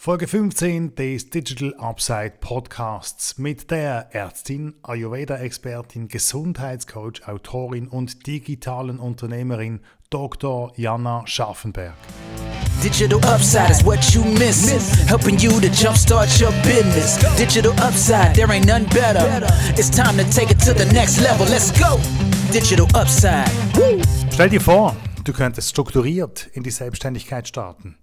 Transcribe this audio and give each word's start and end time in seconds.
Folge 0.00 0.28
15 0.28 0.94
des 0.94 1.28
Digital 1.28 1.74
Upside 1.74 2.34
Podcasts 2.38 3.36
mit 3.36 3.72
der 3.72 4.14
Ärztin, 4.14 4.74
Ayurveda-Expertin, 4.84 6.06
Gesundheitscoach, 6.06 7.26
Autorin 7.26 7.88
und 7.88 8.28
digitalen 8.28 9.00
Unternehmerin 9.00 9.80
Dr. 10.08 10.72
Jana 10.76 11.26
Scharfenberg. 11.26 11.94
Digital 12.80 13.18
Upside 13.24 13.72
is 13.72 13.84
what 13.84 13.98
you 14.14 14.22
miss. 14.22 14.70
Helping 15.08 15.36
you 15.36 15.50
to 15.60 15.66
jumpstart 15.66 16.28
your 16.40 16.52
business. 16.62 17.18
Digital 17.36 17.72
Upside, 17.80 18.34
there 18.34 18.48
ain't 18.52 18.66
none 18.66 18.86
better. 18.90 19.44
It's 19.76 19.90
time 19.90 20.16
to 20.16 20.24
take 20.30 20.52
it 20.52 20.60
to 20.60 20.72
the 20.72 20.86
next 20.94 21.20
level. 21.20 21.44
Let's 21.50 21.72
go. 21.72 21.98
Digital 22.52 22.86
Upside. 22.94 23.50
Stell 24.32 24.48
dir 24.48 24.60
vor, 24.60 24.94
du 25.24 25.32
könntest 25.32 25.70
strukturiert 25.70 26.48
in 26.52 26.62
die 26.62 26.70
Selbstständigkeit 26.70 27.48
starten. 27.48 27.96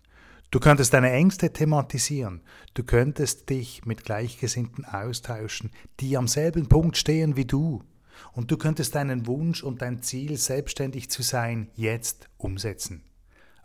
Du 0.56 0.62
könntest 0.62 0.94
deine 0.94 1.12
Ängste 1.12 1.52
thematisieren. 1.52 2.40
Du 2.76 2.86
könntest 2.86 3.50
dich 3.50 3.84
mit 3.84 4.05
Gleichgesinnten 4.05 4.86
austauschen, 4.86 5.70
die 6.00 6.16
am 6.16 6.30
selben 6.30 6.70
Punkt 6.70 6.96
stehen 6.96 7.36
wie 7.36 7.44
du. 7.44 7.84
Und 8.32 8.52
du 8.52 8.55
könntest 8.55 8.96
deinen 8.96 9.27
Wunsch 9.27 9.63
und 9.63 9.82
dein 9.82 10.02
Ziel, 10.02 10.38
selbstständig 10.38 11.10
zu 11.10 11.23
sein, 11.23 11.68
jetzt 11.76 12.30
umsetzen. 12.38 13.04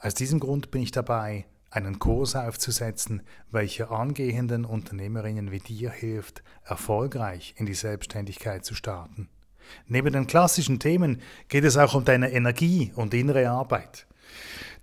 Aus 0.01 0.15
diesem 0.15 0.41
Grund 0.41 0.73
bin 0.73 0.83
ich 0.83 0.91
dabei, 0.91 1.47
einen 1.71 2.01
Kurs 2.01 2.34
aufzusetzen, 2.34 3.23
welcher 3.53 3.93
angehenden 3.93 4.65
Unternehmerinnen 4.65 5.53
wie 5.53 5.61
dir 5.61 5.93
hilft, 5.93 6.43
erfolgreich 6.65 7.55
in 7.57 7.67
die 7.67 7.75
Selbstständigkeit 7.75 8.65
zu 8.65 8.75
starten. 8.75 9.29
Neben 9.87 10.12
den 10.12 10.27
klassischen 10.27 10.81
Themen 10.81 11.23
geht 11.47 11.62
es 11.62 11.77
auch 11.77 11.95
um 11.95 12.05
deine 12.05 12.33
Energie 12.33 12.91
und 12.97 13.15
innere 13.15 13.48
Arbeit. 13.48 14.09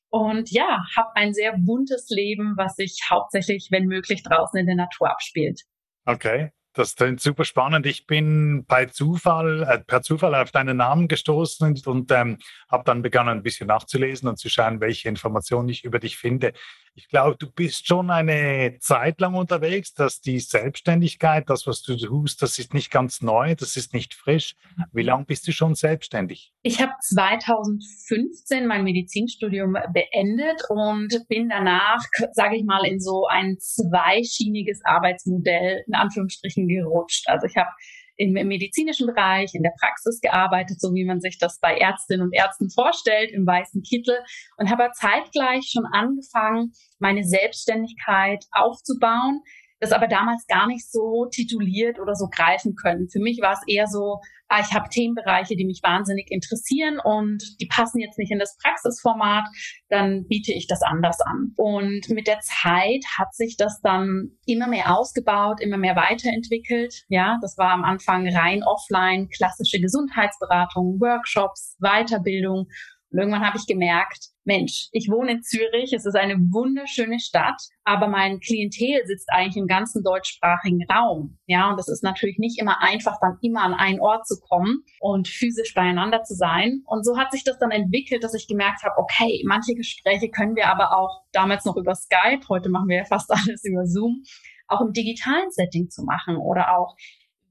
Und 0.09 0.52
ja, 0.52 0.83
habe 0.95 1.09
ein 1.16 1.33
sehr 1.33 1.53
buntes 1.58 2.09
Leben, 2.09 2.53
was 2.58 2.75
sich 2.75 2.99
hauptsächlich, 3.09 3.70
wenn 3.71 3.86
möglich, 3.86 4.23
draußen 4.23 4.59
in 4.59 4.67
der 4.67 4.76
Natur 4.76 5.09
abspielt. 5.09 5.61
Okay. 6.05 6.52
Das 6.73 6.95
klingt 6.95 7.20
super 7.20 7.43
spannend. 7.43 7.86
Ich 7.86 8.08
bin 8.08 8.64
bei 8.65 8.86
Zufall, 8.86 9.64
äh, 9.64 9.80
per 9.80 10.02
Zufall 10.02 10.33
auf 10.36 10.52
deinen 10.52 10.77
Namen 10.77 11.09
gestoßen 11.09 11.82
und, 11.86 12.11
ähm, 12.11 12.37
habe 12.70 12.83
dann 12.86 13.02
begonnen, 13.02 13.30
ein 13.30 13.43
bisschen 13.43 13.67
nachzulesen 13.67 14.30
und 14.30 14.37
zu 14.37 14.49
schauen, 14.49 14.80
welche 14.80 15.09
Informationen 15.09 15.67
ich 15.67 15.83
über 15.83 15.99
dich 15.99 16.17
finde. 16.17 16.54
Ich 16.93 17.07
glaube, 17.07 17.37
du 17.37 17.49
bist 17.49 17.87
schon 17.87 18.09
eine 18.09 18.77
Zeit 18.79 19.21
lang 19.21 19.33
unterwegs, 19.35 19.93
dass 19.93 20.19
die 20.19 20.39
Selbstständigkeit, 20.39 21.49
das, 21.49 21.65
was 21.65 21.81
du 21.83 21.95
tust, 21.95 22.41
das 22.41 22.59
ist 22.59 22.73
nicht 22.73 22.91
ganz 22.91 23.21
neu, 23.21 23.55
das 23.55 23.77
ist 23.77 23.93
nicht 23.93 24.13
frisch. 24.13 24.55
Wie 24.91 25.03
lange 25.03 25.23
bist 25.23 25.47
du 25.47 25.53
schon 25.53 25.73
selbstständig? 25.73 26.52
Ich 26.63 26.81
habe 26.81 26.91
2015 27.02 28.67
mein 28.67 28.83
Medizinstudium 28.83 29.77
beendet 29.93 30.61
und 30.67 31.25
bin 31.29 31.47
danach, 31.47 32.02
sage 32.33 32.57
ich 32.57 32.65
mal, 32.65 32.85
in 32.85 32.99
so 32.99 33.25
ein 33.25 33.58
zweischieniges 33.58 34.81
Arbeitsmodell 34.83 35.83
in 35.87 35.93
Anführungsstrichen 35.93 36.67
gerutscht. 36.67 37.23
Also 37.29 37.47
ich 37.47 37.55
habe 37.55 37.69
im 38.17 38.33
medizinischen 38.33 39.08
Bereich, 39.08 39.54
in 39.54 39.64
der 39.64 39.73
Praxis 39.80 40.20
gearbeitet, 40.22 40.80
so 40.80 40.94
wie 40.94 41.05
man 41.05 41.22
sich 41.22 41.38
das 41.39 41.60
bei 41.60 41.77
Ärztinnen 41.77 42.26
und 42.26 42.33
Ärzten 42.33 42.70
vorstellt, 42.70 43.32
im 43.32 43.45
weißen 43.45 43.82
Kittel 43.83 44.17
und 44.58 44.70
habe 44.70 44.89
zeitgleich 44.94 45.70
schon 45.72 45.86
angefangen, 45.86 46.73
meine 47.00 47.23
Selbstständigkeit 47.23 48.45
aufzubauen, 48.52 49.42
das 49.81 49.92
aber 49.92 50.08
damals 50.08 50.45
gar 50.47 50.67
nicht 50.67 50.89
so 50.89 51.25
tituliert 51.31 51.99
oder 51.99 52.15
so 52.15 52.27
greifen 52.27 52.75
können. 52.75 53.09
Für 53.09 53.19
mich 53.19 53.42
war 53.42 53.53
es 53.53 53.61
eher 53.67 53.87
so, 53.87 54.19
ah, 54.47 54.61
ich 54.61 54.73
habe 54.73 54.89
Themenbereiche, 54.89 55.55
die 55.55 55.65
mich 55.65 55.81
wahnsinnig 55.81 56.30
interessieren 56.30 56.99
und 57.03 57.43
die 57.59 57.65
passen 57.65 57.99
jetzt 57.99 58.20
nicht 58.20 58.31
in 58.31 58.37
das 58.37 58.55
Praxisformat, 58.61 59.43
dann 59.89 60.27
biete 60.27 60.53
ich 60.53 60.67
das 60.67 60.83
anders 60.83 61.20
an. 61.21 61.53
Und 61.58 62.08
mit 62.09 62.27
der 62.27 62.39
Zeit 62.41 63.03
hat 63.17 63.33
sich 63.33 63.58
das 63.58 63.81
dann 63.81 64.37
immer 64.45 64.67
mehr 64.67 64.95
ausgebaut, 64.95 65.59
immer 65.61 65.77
mehr 65.77 65.95
weiterentwickelt. 65.95 67.03
Ja, 67.08 67.39
das 67.41 67.58
war 67.58 67.71
am 67.71 67.83
Anfang 67.83 68.27
rein 68.30 68.64
offline, 68.64 69.30
klassische 69.30 69.80
Gesundheitsberatung, 69.80 71.02
Workshops, 71.02 71.75
Weiterbildung. 71.80 72.67
Und 73.09 73.20
irgendwann 73.20 73.45
habe 73.45 73.58
ich 73.58 73.65
gemerkt, 73.65 74.30
Mensch, 74.43 74.89
ich 74.91 75.07
wohne 75.09 75.33
in 75.33 75.43
Zürich, 75.43 75.93
es 75.93 76.05
ist 76.05 76.15
eine 76.15 76.35
wunderschöne 76.35 77.19
Stadt, 77.19 77.61
aber 77.83 78.07
mein 78.07 78.39
Klientel 78.39 79.05
sitzt 79.05 79.29
eigentlich 79.31 79.57
im 79.57 79.67
ganzen 79.67 80.03
deutschsprachigen 80.03 80.83
Raum. 80.91 81.37
Ja, 81.45 81.69
und 81.69 81.77
das 81.77 81.87
ist 81.87 82.03
natürlich 82.03 82.39
nicht 82.39 82.59
immer 82.59 82.81
einfach, 82.81 83.17
dann 83.21 83.37
immer 83.41 83.61
an 83.61 83.75
einen 83.75 83.99
Ort 83.99 84.25
zu 84.25 84.39
kommen 84.39 84.83
und 84.99 85.27
physisch 85.27 85.75
beieinander 85.75 86.23
zu 86.23 86.33
sein. 86.33 86.81
Und 86.85 87.05
so 87.05 87.17
hat 87.17 87.31
sich 87.31 87.43
das 87.43 87.59
dann 87.59 87.69
entwickelt, 87.69 88.23
dass 88.23 88.33
ich 88.33 88.47
gemerkt 88.47 88.83
habe, 88.83 88.97
okay, 88.97 89.43
manche 89.45 89.75
Gespräche 89.75 90.29
können 90.29 90.55
wir 90.55 90.67
aber 90.67 90.97
auch 90.97 91.21
damals 91.31 91.65
noch 91.65 91.77
über 91.77 91.93
Skype, 91.93 92.47
heute 92.49 92.69
machen 92.69 92.87
wir 92.89 92.97
ja 92.97 93.05
fast 93.05 93.31
alles 93.31 93.63
über 93.63 93.85
Zoom, 93.85 94.23
auch 94.67 94.81
im 94.81 94.91
digitalen 94.91 95.52
Setting 95.52 95.89
zu 95.89 96.03
machen 96.03 96.37
oder 96.37 96.77
auch 96.77 96.95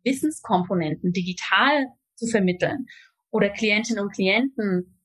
Wissenskomponenten 0.02 1.12
digital 1.12 1.86
zu 2.16 2.26
vermitteln 2.26 2.86
oder 3.30 3.50
Klientinnen 3.50 4.02
und 4.02 4.12
Klienten 4.12 4.99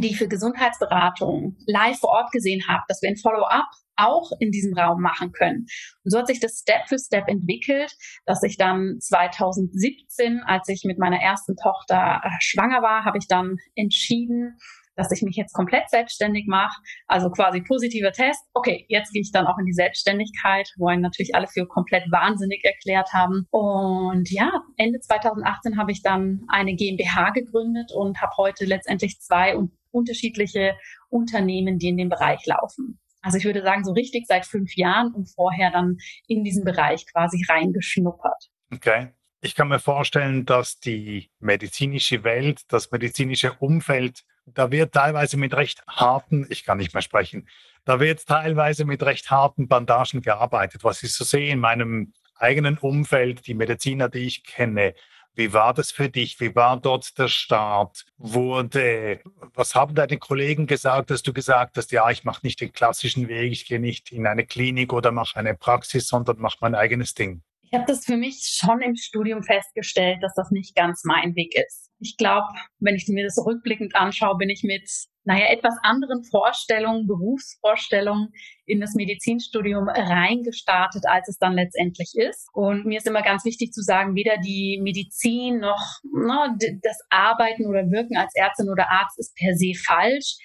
die 0.00 0.08
ich 0.08 0.18
für 0.18 0.28
Gesundheitsberatung 0.28 1.56
live 1.66 1.98
vor 1.98 2.10
Ort 2.10 2.30
gesehen 2.32 2.62
habe, 2.68 2.82
dass 2.88 3.02
wir 3.02 3.10
ein 3.10 3.16
Follow-up 3.16 3.66
auch 3.96 4.30
in 4.38 4.50
diesem 4.50 4.74
Raum 4.74 5.02
machen 5.02 5.32
können. 5.32 5.66
Und 6.04 6.10
so 6.10 6.18
hat 6.18 6.28
sich 6.28 6.40
das 6.40 6.60
Step 6.60 6.88
für 6.88 6.98
Step 6.98 7.28
entwickelt, 7.28 7.92
dass 8.26 8.42
ich 8.42 8.56
dann 8.56 8.98
2017, 9.00 10.40
als 10.46 10.68
ich 10.68 10.84
mit 10.84 10.98
meiner 10.98 11.20
ersten 11.20 11.56
Tochter 11.56 12.20
äh, 12.22 12.28
schwanger 12.40 12.80
war, 12.80 13.04
habe 13.04 13.18
ich 13.18 13.26
dann 13.26 13.56
entschieden, 13.74 14.56
dass 14.98 15.12
ich 15.12 15.22
mich 15.22 15.36
jetzt 15.36 15.54
komplett 15.54 15.88
selbstständig 15.88 16.46
mache. 16.46 16.76
Also 17.06 17.30
quasi 17.30 17.62
positiver 17.62 18.12
Test. 18.12 18.40
Okay, 18.52 18.84
jetzt 18.88 19.12
gehe 19.12 19.22
ich 19.22 19.30
dann 19.30 19.46
auch 19.46 19.56
in 19.58 19.64
die 19.64 19.72
Selbstständigkeit, 19.72 20.68
wo 20.76 20.88
einen 20.88 21.02
natürlich 21.02 21.34
alle 21.34 21.46
für 21.46 21.66
komplett 21.66 22.10
wahnsinnig 22.10 22.64
erklärt 22.64 23.12
haben. 23.12 23.46
Und 23.50 24.30
ja, 24.30 24.50
Ende 24.76 24.98
2018 24.98 25.78
habe 25.78 25.92
ich 25.92 26.02
dann 26.02 26.44
eine 26.48 26.74
GmbH 26.74 27.30
gegründet 27.30 27.92
und 27.94 28.20
habe 28.20 28.32
heute 28.36 28.64
letztendlich 28.64 29.20
zwei 29.20 29.56
unterschiedliche 29.92 30.76
Unternehmen, 31.08 31.78
die 31.78 31.88
in 31.88 31.96
dem 31.96 32.08
Bereich 32.08 32.44
laufen. 32.44 32.98
Also 33.22 33.38
ich 33.38 33.44
würde 33.44 33.62
sagen, 33.62 33.84
so 33.84 33.92
richtig 33.92 34.26
seit 34.26 34.46
fünf 34.46 34.74
Jahren 34.76 35.14
und 35.14 35.30
vorher 35.30 35.70
dann 35.70 35.98
in 36.26 36.42
diesen 36.42 36.64
Bereich 36.64 37.06
quasi 37.06 37.44
reingeschnuppert. 37.48 38.50
Okay. 38.72 39.08
Ich 39.40 39.54
kann 39.54 39.68
mir 39.68 39.78
vorstellen, 39.78 40.46
dass 40.46 40.80
die 40.80 41.30
medizinische 41.38 42.24
Welt, 42.24 42.62
das 42.68 42.90
medizinische 42.90 43.52
Umfeld, 43.52 44.24
da 44.54 44.70
wird 44.70 44.92
teilweise 44.94 45.36
mit 45.36 45.54
recht 45.54 45.82
harten, 45.86 46.46
ich 46.50 46.64
kann 46.64 46.78
nicht 46.78 46.94
mehr 46.94 47.02
sprechen, 47.02 47.48
da 47.84 48.00
wird 48.00 48.26
teilweise 48.26 48.84
mit 48.84 49.02
recht 49.02 49.30
harten 49.30 49.68
Bandagen 49.68 50.20
gearbeitet. 50.20 50.84
Was 50.84 51.02
ich 51.02 51.14
so 51.14 51.24
sehe 51.24 51.50
in 51.50 51.60
meinem 51.60 52.12
eigenen 52.36 52.78
Umfeld, 52.78 53.46
die 53.46 53.54
Mediziner, 53.54 54.08
die 54.08 54.26
ich 54.26 54.44
kenne, 54.44 54.94
wie 55.34 55.52
war 55.52 55.72
das 55.72 55.92
für 55.92 56.08
dich? 56.08 56.40
Wie 56.40 56.54
war 56.56 56.80
dort 56.80 57.16
der 57.16 57.28
Start? 57.28 58.04
Wurde, 58.16 59.20
was 59.54 59.76
haben 59.76 59.94
deine 59.94 60.18
Kollegen 60.18 60.66
gesagt, 60.66 61.10
dass 61.10 61.22
du 61.22 61.32
gesagt 61.32 61.76
hast, 61.76 61.92
ja, 61.92 62.10
ich 62.10 62.24
mache 62.24 62.40
nicht 62.42 62.60
den 62.60 62.72
klassischen 62.72 63.28
Weg, 63.28 63.52
ich 63.52 63.64
gehe 63.66 63.78
nicht 63.78 64.10
in 64.10 64.26
eine 64.26 64.44
Klinik 64.44 64.92
oder 64.92 65.12
mache 65.12 65.36
eine 65.36 65.54
Praxis, 65.54 66.08
sondern 66.08 66.40
mache 66.40 66.58
mein 66.60 66.74
eigenes 66.74 67.14
Ding? 67.14 67.42
Ich 67.62 67.72
habe 67.72 67.84
das 67.86 68.04
für 68.04 68.16
mich 68.16 68.58
schon 68.60 68.80
im 68.80 68.96
Studium 68.96 69.44
festgestellt, 69.44 70.22
dass 70.22 70.34
das 70.34 70.50
nicht 70.50 70.74
ganz 70.74 71.04
mein 71.04 71.36
Weg 71.36 71.54
ist. 71.54 71.87
Ich 72.00 72.16
glaube, 72.16 72.46
wenn 72.78 72.94
ich 72.94 73.08
mir 73.08 73.24
das 73.24 73.38
rückblickend 73.44 73.96
anschaue, 73.96 74.36
bin 74.36 74.50
ich 74.50 74.62
mit, 74.62 74.88
naja, 75.24 75.46
etwas 75.50 75.74
anderen 75.82 76.22
Vorstellungen, 76.24 77.06
Berufsvorstellungen 77.06 78.28
in 78.66 78.80
das 78.80 78.94
Medizinstudium 78.94 79.88
reingestartet, 79.88 81.04
als 81.06 81.28
es 81.28 81.38
dann 81.38 81.54
letztendlich 81.54 82.12
ist. 82.14 82.48
Und 82.52 82.86
mir 82.86 82.98
ist 82.98 83.08
immer 83.08 83.22
ganz 83.22 83.44
wichtig 83.44 83.72
zu 83.72 83.82
sagen, 83.82 84.14
weder 84.14 84.38
die 84.38 84.80
Medizin 84.82 85.58
noch 85.58 86.00
ne, 86.04 86.56
das 86.82 86.98
Arbeiten 87.10 87.66
oder 87.66 87.90
Wirken 87.90 88.16
als 88.16 88.34
Ärztin 88.34 88.70
oder 88.70 88.90
Arzt 88.90 89.18
ist 89.18 89.34
per 89.34 89.54
se 89.54 89.72
falsch. 89.74 90.36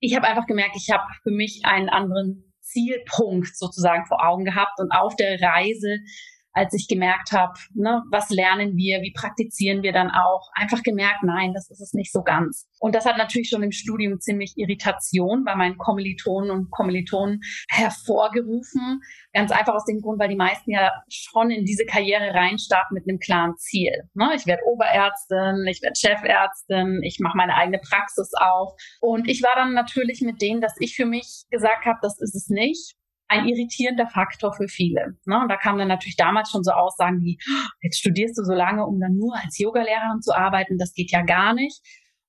Ich 0.00 0.14
habe 0.14 0.28
einfach 0.28 0.46
gemerkt, 0.46 0.76
ich 0.76 0.90
habe 0.92 1.04
für 1.22 1.32
mich 1.32 1.62
einen 1.64 1.88
anderen 1.88 2.52
Zielpunkt 2.60 3.56
sozusagen 3.56 4.04
vor 4.06 4.24
Augen 4.24 4.44
gehabt 4.44 4.78
und 4.78 4.92
auf 4.92 5.16
der 5.16 5.40
Reise 5.40 5.98
als 6.52 6.74
ich 6.74 6.88
gemerkt 6.88 7.32
habe, 7.32 7.52
ne, 7.74 8.02
was 8.10 8.30
lernen 8.30 8.76
wir, 8.76 9.00
wie 9.02 9.12
praktizieren 9.12 9.82
wir 9.82 9.92
dann 9.92 10.10
auch, 10.10 10.50
einfach 10.54 10.82
gemerkt, 10.82 11.22
nein, 11.22 11.52
das 11.54 11.70
ist 11.70 11.80
es 11.80 11.92
nicht 11.92 12.12
so 12.12 12.22
ganz. 12.22 12.66
Und 12.80 12.94
das 12.94 13.06
hat 13.06 13.16
natürlich 13.16 13.48
schon 13.48 13.62
im 13.62 13.72
Studium 13.72 14.20
ziemlich 14.20 14.54
Irritation 14.56 15.44
bei 15.44 15.54
meinen 15.54 15.78
Kommilitonen 15.78 16.50
und 16.50 16.70
Kommilitonen 16.70 17.40
hervorgerufen. 17.70 19.00
Ganz 19.32 19.50
einfach 19.50 19.74
aus 19.74 19.84
dem 19.84 20.00
Grund, 20.00 20.18
weil 20.20 20.28
die 20.28 20.36
meisten 20.36 20.70
ja 20.70 20.92
schon 21.08 21.50
in 21.50 21.64
diese 21.64 21.84
Karriere 21.84 22.34
reinstarten 22.34 22.94
mit 22.94 23.08
einem 23.08 23.18
klaren 23.18 23.56
Ziel. 23.56 23.92
Ne? 24.14 24.30
Ich 24.34 24.46
werde 24.46 24.62
Oberärztin, 24.66 25.66
ich 25.68 25.82
werde 25.82 25.98
Chefärztin, 25.98 27.00
ich 27.02 27.18
mache 27.20 27.36
meine 27.36 27.54
eigene 27.54 27.78
Praxis 27.78 28.30
auf. 28.40 28.72
Und 29.00 29.28
ich 29.28 29.42
war 29.42 29.54
dann 29.54 29.74
natürlich 29.74 30.20
mit 30.22 30.40
denen, 30.40 30.60
dass 30.60 30.74
ich 30.80 30.94
für 30.94 31.06
mich 31.06 31.44
gesagt 31.50 31.84
habe, 31.84 31.98
das 32.02 32.20
ist 32.20 32.34
es 32.34 32.48
nicht 32.48 32.97
ein 33.28 33.46
irritierender 33.46 34.06
Faktor 34.08 34.52
für 34.54 34.68
viele. 34.68 35.16
Ne? 35.26 35.40
Und 35.40 35.48
da 35.48 35.56
kamen 35.56 35.78
dann 35.78 35.88
natürlich 35.88 36.16
damals 36.16 36.50
schon 36.50 36.64
so 36.64 36.72
Aussagen 36.72 37.20
wie, 37.22 37.38
jetzt 37.82 37.98
studierst 37.98 38.38
du 38.38 38.42
so 38.42 38.54
lange, 38.54 38.86
um 38.86 38.98
dann 39.00 39.16
nur 39.16 39.34
als 39.36 39.58
Yogalehrerin 39.58 40.22
zu 40.22 40.34
arbeiten, 40.34 40.78
das 40.78 40.94
geht 40.94 41.12
ja 41.12 41.22
gar 41.22 41.54
nicht. 41.54 41.80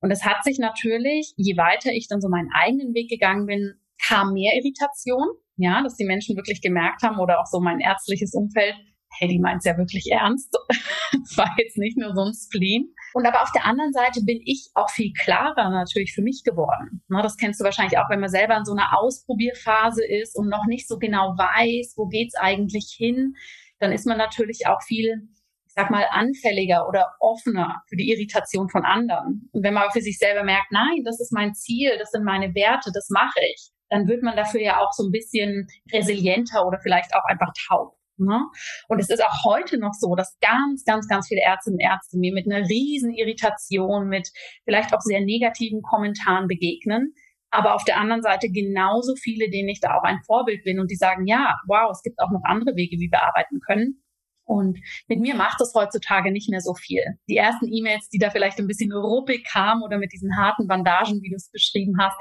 Und 0.01 0.12
es 0.12 0.24
hat 0.24 0.44
sich 0.44 0.60
natürlich, 0.60 1.34
je 1.38 1.57
weiter 1.57 1.92
ich 1.92 2.07
dann 2.07 2.22
so 2.22 2.30
meinen 2.30 2.50
eigenen 2.54 2.94
Weg 2.94 3.10
gegangen 3.10 3.46
bin, 3.46 3.74
kam 4.06 4.34
mehr 4.34 4.54
Irritation, 4.56 5.28
ja, 5.57 5.81
dass 5.84 5.96
die 5.96 6.06
Menschen 6.06 6.36
wirklich 6.38 6.62
gemerkt 6.62 7.04
haben 7.04 7.19
oder 7.19 7.40
auch 7.40 7.46
so 7.46 7.60
mein 7.60 7.80
ärztliches 7.80 8.34
Umfeld, 8.34 8.75
hey, 9.18 9.28
die 9.28 9.40
meint's 9.40 9.66
ja 9.66 9.78
wirklich 9.78 10.07
ernst. 10.12 10.56
Es 11.24 11.36
war 11.38 11.50
jetzt 11.57 11.78
nicht 11.78 11.98
nur 11.98 12.13
so 12.13 12.22
ein 12.22 12.34
Spleen. 12.34 12.94
Und 13.14 13.26
aber 13.26 13.42
auf 13.42 13.52
der 13.52 13.66
anderen 13.66 13.94
Seite 13.94 14.22
bin 14.24 14.42
ich 14.46 14.70
auch 14.76 14.90
viel 14.90 15.14
klarer 15.14 15.70
natürlich 15.70 16.14
für 16.14 16.22
mich 16.22 16.44
geworden. 16.44 17.04
Das 17.10 17.38
kennst 17.38 17.60
du 17.60 17.64
wahrscheinlich 17.64 17.98
auch, 17.98 18.10
wenn 18.10 18.20
man 18.20 18.30
selber 18.30 18.56
in 18.58 18.66
so 18.66 18.74
einer 18.74 18.98
Ausprobierphase 18.98 20.06
ist 20.06 20.36
und 20.38 20.50
noch 20.50 20.66
nicht 20.68 20.88
so 20.88 21.00
genau 21.00 21.36
weiß, 21.38 21.94
wo 21.98 22.08
geht's 22.08 22.36
eigentlich 22.36 22.94
hin, 22.96 23.36
dann 23.80 23.92
ist 23.92 24.06
man 24.06 24.18
natürlich 24.18 24.68
auch 24.68 24.82
viel 24.84 25.30
ich 25.70 25.76
sag 25.76 25.92
mal, 25.92 26.06
anfälliger 26.10 26.88
oder 26.88 27.14
offener 27.20 27.84
für 27.88 27.96
die 27.96 28.12
Irritation 28.12 28.70
von 28.70 28.86
anderen. 28.86 29.50
Und 29.52 29.64
wenn 29.64 29.76
man 29.76 29.92
für 29.92 30.02
sich 30.02 30.18
selber 30.18 30.44
merkt, 30.44 30.72
nein, 30.72 31.04
das 31.06 31.20
ist 31.20 31.32
mein 31.32 31.54
Ziel, 31.54 31.96
das 32.00 32.10
sind 32.10 32.24
meine 32.24 32.56
Werte, 32.56 32.90
das 32.92 33.10
mache 33.10 33.40
ich, 33.54 33.70
dann 33.88 34.08
wird 34.08 34.24
man 34.24 34.36
dafür 34.36 34.62
ja 34.62 34.80
auch 34.80 34.92
so 34.94 35.06
ein 35.06 35.12
bisschen 35.12 35.68
resilienter 35.94 36.66
oder 36.66 36.80
vielleicht 36.82 37.14
auch 37.16 37.24
einfach 37.26 37.52
taub. 37.68 37.99
Ne? 38.25 38.42
Und 38.88 39.00
es 39.00 39.10
ist 39.10 39.24
auch 39.24 39.44
heute 39.45 39.77
noch 39.77 39.94
so, 39.94 40.16
dass 40.16 40.38
ganz, 40.39 40.83
ganz, 40.83 41.07
ganz 41.07 41.27
viele 41.27 41.42
Ärztinnen 41.42 41.77
und 41.77 41.83
Ärzte 41.83 42.18
mir 42.18 42.33
mit 42.33 42.45
einer 42.45 42.68
riesen 42.68 43.13
Irritation, 43.13 44.07
mit 44.07 44.30
vielleicht 44.66 44.94
auch 44.94 45.01
sehr 45.01 45.21
negativen 45.21 45.81
Kommentaren 45.81 46.48
begegnen. 46.48 47.13
Aber 47.51 47.74
auf 47.74 47.83
der 47.83 47.98
anderen 47.98 48.21
Seite 48.21 48.50
genauso 48.50 49.16
viele, 49.16 49.50
denen 49.50 49.69
ich 49.69 49.80
da 49.80 49.95
auch 49.95 50.04
ein 50.04 50.21
Vorbild 50.25 50.63
bin 50.63 50.80
und 50.80 50.92
die 50.92 50.95
sagen, 50.95 51.25
ja, 51.25 51.56
wow, 51.68 51.89
es 51.92 52.04
gibt 52.04 52.19
auch 52.19 52.30
noch 52.31 52.44
andere 52.44 52.75
Wege, 52.75 52.98
wie 53.00 53.10
wir 53.12 53.24
arbeiten 53.24 53.60
können. 53.66 54.04
Und 54.50 54.80
mit 55.07 55.19
mir 55.19 55.36
macht 55.36 55.62
es 55.62 55.74
heutzutage 55.75 56.31
nicht 56.31 56.50
mehr 56.50 56.60
so 56.60 56.74
viel. 56.74 57.04
Die 57.30 57.38
ersten 57.38 57.72
E-Mails, 57.72 58.10
die 58.10 58.18
da 58.18 58.31
vielleicht 58.31 58.57
ein 58.57 58.66
bisschen 58.66 58.92
ruppig 58.92 59.46
kamen 59.48 59.84
oder 59.84 60.00
mit 60.00 60.12
diesen 60.12 60.36
harten 60.36 60.68
Bandagen, 60.68 61.22
wie 61.22 61.30
du 61.30 61.36
es 61.36 61.51
beschrieben 61.51 61.98
hast, 62.00 62.18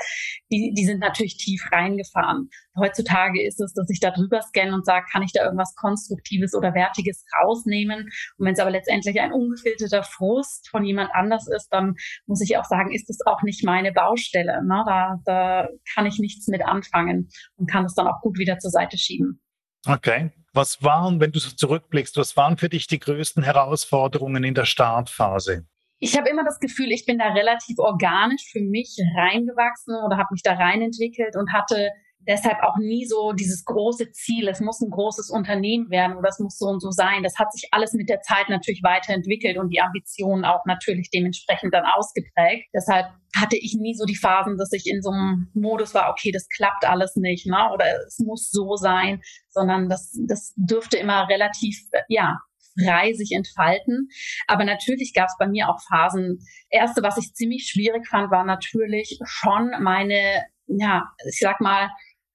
die, 0.52 0.74
die 0.76 0.84
sind 0.84 1.00
natürlich 1.00 1.38
tief 1.38 1.66
reingefahren. 1.72 2.50
Heutzutage 2.76 3.42
ist 3.42 3.62
es, 3.62 3.72
dass 3.72 3.88
ich 3.88 4.00
da 4.00 4.10
drüber 4.10 4.42
scanne 4.42 4.74
und 4.74 4.84
sage, 4.84 5.06
kann 5.10 5.22
ich 5.22 5.32
da 5.32 5.42
irgendwas 5.42 5.74
Konstruktives 5.74 6.54
oder 6.54 6.74
Wertiges 6.74 7.24
rausnehmen? 7.42 8.10
Und 8.36 8.44
wenn 8.44 8.52
es 8.52 8.60
aber 8.60 8.72
letztendlich 8.72 9.18
ein 9.20 9.32
ungefilterter 9.32 10.02
Frust 10.02 10.68
von 10.68 10.84
jemand 10.84 11.08
anders 11.14 11.48
ist, 11.48 11.68
dann 11.70 11.94
muss 12.26 12.42
ich 12.42 12.58
auch 12.58 12.66
sagen, 12.66 12.92
ist 12.92 13.08
es 13.08 13.24
auch 13.24 13.42
nicht 13.42 13.64
meine 13.64 13.90
Baustelle. 13.90 14.62
Ne? 14.66 14.84
Da, 14.86 15.18
da 15.24 15.68
kann 15.94 16.04
ich 16.04 16.18
nichts 16.18 16.46
mit 16.48 16.62
anfangen 16.62 17.30
und 17.56 17.70
kann 17.70 17.86
es 17.86 17.94
dann 17.94 18.06
auch 18.06 18.20
gut 18.20 18.38
wieder 18.38 18.58
zur 18.58 18.70
Seite 18.70 18.98
schieben. 18.98 19.40
Okay. 19.86 20.30
Was 20.52 20.82
waren, 20.82 21.20
wenn 21.20 21.32
du 21.32 21.38
so 21.38 21.50
zurückblickst, 21.50 22.16
was 22.16 22.36
waren 22.36 22.56
für 22.56 22.68
dich 22.68 22.86
die 22.86 22.98
größten 22.98 23.42
Herausforderungen 23.42 24.44
in 24.44 24.54
der 24.54 24.64
Startphase? 24.64 25.66
Ich 26.00 26.16
habe 26.16 26.28
immer 26.28 26.44
das 26.44 26.60
Gefühl, 26.60 26.92
ich 26.92 27.06
bin 27.06 27.18
da 27.18 27.32
relativ 27.32 27.78
organisch 27.78 28.50
für 28.52 28.60
mich 28.60 28.96
reingewachsen 29.16 29.96
oder 30.04 30.16
habe 30.16 30.28
mich 30.30 30.42
da 30.42 30.54
reinentwickelt 30.54 31.36
und 31.36 31.52
hatte 31.52 31.90
deshalb 32.28 32.62
auch 32.62 32.76
nie 32.76 33.06
so 33.06 33.32
dieses 33.32 33.64
große 33.64 34.12
Ziel, 34.12 34.48
es 34.48 34.60
muss 34.60 34.80
ein 34.80 34.90
großes 34.90 35.30
Unternehmen 35.30 35.90
werden 35.90 36.16
oder 36.16 36.28
es 36.28 36.38
muss 36.38 36.58
so 36.58 36.66
und 36.66 36.80
so 36.80 36.90
sein. 36.90 37.22
Das 37.22 37.38
hat 37.38 37.52
sich 37.52 37.68
alles 37.72 37.94
mit 37.94 38.08
der 38.08 38.20
Zeit 38.20 38.48
natürlich 38.50 38.82
weiterentwickelt 38.82 39.56
und 39.56 39.70
die 39.70 39.80
Ambitionen 39.80 40.44
auch 40.44 40.64
natürlich 40.66 41.10
dementsprechend 41.10 41.74
dann 41.74 41.84
ausgeprägt. 41.86 42.68
Deshalb 42.74 43.06
hatte 43.34 43.56
ich 43.56 43.74
nie 43.74 43.94
so 43.94 44.04
die 44.04 44.16
Phasen, 44.16 44.58
dass 44.58 44.72
ich 44.72 44.86
in 44.86 45.00
so 45.00 45.10
einem 45.10 45.50
Modus 45.54 45.94
war, 45.94 46.10
okay, 46.10 46.30
das 46.30 46.48
klappt 46.48 46.84
alles 46.84 47.16
nicht, 47.16 47.46
ne? 47.46 47.70
oder 47.72 47.84
es 48.06 48.18
muss 48.18 48.50
so 48.50 48.76
sein, 48.76 49.22
sondern 49.48 49.88
das, 49.88 50.12
das 50.26 50.52
dürfte 50.56 50.98
immer 50.98 51.28
relativ, 51.28 51.78
ja, 52.08 52.38
frei 52.78 53.12
sich 53.12 53.32
entfalten. 53.32 54.08
Aber 54.46 54.64
natürlich 54.64 55.12
gab 55.14 55.26
es 55.26 55.36
bei 55.38 55.48
mir 55.48 55.68
auch 55.68 55.80
Phasen. 55.88 56.40
Erste, 56.70 57.02
was 57.02 57.18
ich 57.18 57.34
ziemlich 57.34 57.68
schwierig 57.68 58.06
fand, 58.06 58.30
war 58.30 58.44
natürlich 58.44 59.18
schon 59.24 59.70
meine, 59.80 60.44
ja, 60.66 61.04
ich 61.26 61.40
sag 61.40 61.60
mal, 61.60 61.90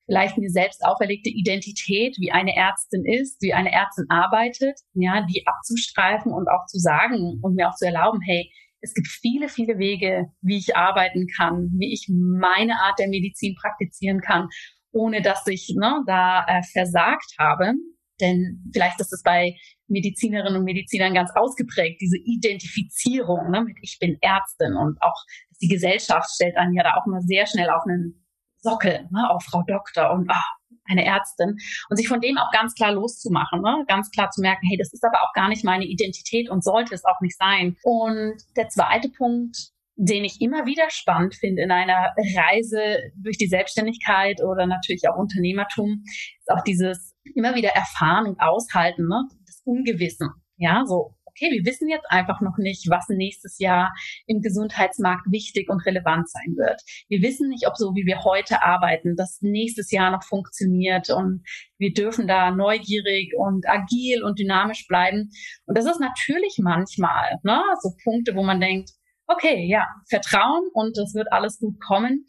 vielleicht 0.05 0.37
mir 0.37 0.49
selbst 0.49 0.83
auferlegte 0.85 1.29
Identität, 1.29 2.15
wie 2.19 2.31
eine 2.31 2.55
Ärztin 2.55 3.05
ist, 3.05 3.41
wie 3.41 3.53
eine 3.53 3.71
Ärztin 3.71 4.05
arbeitet, 4.09 4.79
ja, 4.93 5.25
die 5.25 5.45
abzustreifen 5.47 6.31
und 6.31 6.47
auch 6.49 6.65
zu 6.67 6.79
sagen 6.79 7.39
und 7.41 7.55
mir 7.55 7.69
auch 7.69 7.75
zu 7.75 7.85
erlauben, 7.85 8.19
hey, 8.21 8.51
es 8.81 8.93
gibt 8.93 9.07
viele, 9.07 9.47
viele 9.47 9.77
Wege, 9.77 10.27
wie 10.41 10.57
ich 10.57 10.75
arbeiten 10.75 11.27
kann, 11.37 11.69
wie 11.77 11.93
ich 11.93 12.09
meine 12.09 12.79
Art 12.81 12.99
der 12.99 13.07
Medizin 13.07 13.55
praktizieren 13.55 14.19
kann, 14.19 14.49
ohne 14.91 15.21
dass 15.21 15.47
ich 15.47 15.73
ne, 15.77 16.03
da 16.05 16.45
äh, 16.47 16.61
versagt 16.63 17.35
habe. 17.39 17.73
Denn 18.19 18.61
vielleicht 18.73 18.99
ist 18.99 19.13
es 19.13 19.23
bei 19.23 19.55
Medizinerinnen 19.87 20.57
und 20.57 20.65
Medizinern 20.65 21.13
ganz 21.13 21.31
ausgeprägt, 21.33 22.01
diese 22.01 22.17
Identifizierung 22.17 23.51
ne, 23.51 23.63
mit 23.63 23.77
ich 23.81 23.97
bin 23.99 24.17
Ärztin 24.21 24.75
und 24.75 25.01
auch 25.01 25.23
die 25.61 25.69
Gesellschaft 25.69 26.29
stellt 26.35 26.57
einen 26.57 26.75
ja 26.75 26.83
da 26.83 26.95
auch 26.95 27.07
immer 27.07 27.21
sehr 27.21 27.47
schnell 27.47 27.69
auf 27.69 27.83
einen 27.85 28.22
Sockel, 28.63 29.07
ne, 29.11 29.29
auch 29.29 29.41
Frau 29.43 29.63
Doktor 29.67 30.11
und 30.11 30.29
ah, 30.31 30.43
eine 30.85 31.05
Ärztin 31.05 31.57
und 31.89 31.97
sich 31.97 32.07
von 32.07 32.21
dem 32.21 32.37
auch 32.37 32.51
ganz 32.51 32.73
klar 32.73 32.91
loszumachen, 32.91 33.61
ne? 33.61 33.85
ganz 33.87 34.09
klar 34.11 34.29
zu 34.31 34.41
merken, 34.41 34.65
hey, 34.67 34.77
das 34.77 34.93
ist 34.93 35.03
aber 35.03 35.21
auch 35.21 35.33
gar 35.33 35.49
nicht 35.49 35.63
meine 35.63 35.85
Identität 35.85 36.49
und 36.49 36.63
sollte 36.63 36.95
es 36.95 37.05
auch 37.05 37.21
nicht 37.21 37.37
sein. 37.37 37.77
Und 37.83 38.35
der 38.55 38.69
zweite 38.69 39.09
Punkt, 39.09 39.55
den 39.95 40.25
ich 40.25 40.41
immer 40.41 40.65
wieder 40.65 40.89
spannend 40.89 41.35
finde 41.35 41.61
in 41.61 41.71
einer 41.71 42.13
Reise 42.35 42.97
durch 43.15 43.37
die 43.37 43.47
Selbstständigkeit 43.47 44.41
oder 44.41 44.65
natürlich 44.65 45.07
auch 45.07 45.17
Unternehmertum, 45.17 46.03
ist 46.39 46.51
auch 46.51 46.63
dieses 46.63 47.13
immer 47.35 47.55
wieder 47.55 47.69
erfahren 47.69 48.27
und 48.27 48.39
aushalten, 48.39 49.07
ne? 49.07 49.23
das 49.45 49.61
Ungewissen. 49.65 50.29
Ja, 50.57 50.83
so 50.85 51.15
okay, 51.35 51.51
wir 51.51 51.65
wissen 51.65 51.89
jetzt 51.89 52.05
einfach 52.09 52.41
noch 52.41 52.57
nicht, 52.57 52.89
was 52.89 53.09
nächstes 53.09 53.57
Jahr 53.59 53.93
im 54.27 54.41
Gesundheitsmarkt 54.41 55.25
wichtig 55.31 55.69
und 55.69 55.85
relevant 55.85 56.29
sein 56.29 56.55
wird. 56.55 56.81
Wir 57.09 57.21
wissen 57.21 57.49
nicht, 57.49 57.67
ob 57.67 57.75
so 57.75 57.95
wie 57.95 58.05
wir 58.05 58.23
heute 58.23 58.61
arbeiten, 58.61 59.15
das 59.15 59.39
nächstes 59.41 59.91
Jahr 59.91 60.11
noch 60.11 60.23
funktioniert 60.23 61.09
und 61.09 61.43
wir 61.77 61.93
dürfen 61.93 62.27
da 62.27 62.51
neugierig 62.51 63.33
und 63.37 63.67
agil 63.67 64.23
und 64.23 64.39
dynamisch 64.39 64.87
bleiben. 64.87 65.29
Und 65.65 65.77
das 65.77 65.85
ist 65.85 65.99
natürlich 65.99 66.59
manchmal 66.61 67.39
ne, 67.43 67.61
so 67.81 67.91
Punkte, 68.03 68.35
wo 68.35 68.43
man 68.43 68.61
denkt, 68.61 68.91
okay, 69.27 69.65
ja, 69.67 69.87
Vertrauen 70.09 70.69
und 70.73 70.97
es 70.97 71.13
wird 71.13 71.31
alles 71.31 71.59
gut 71.59 71.79
kommen, 71.81 72.25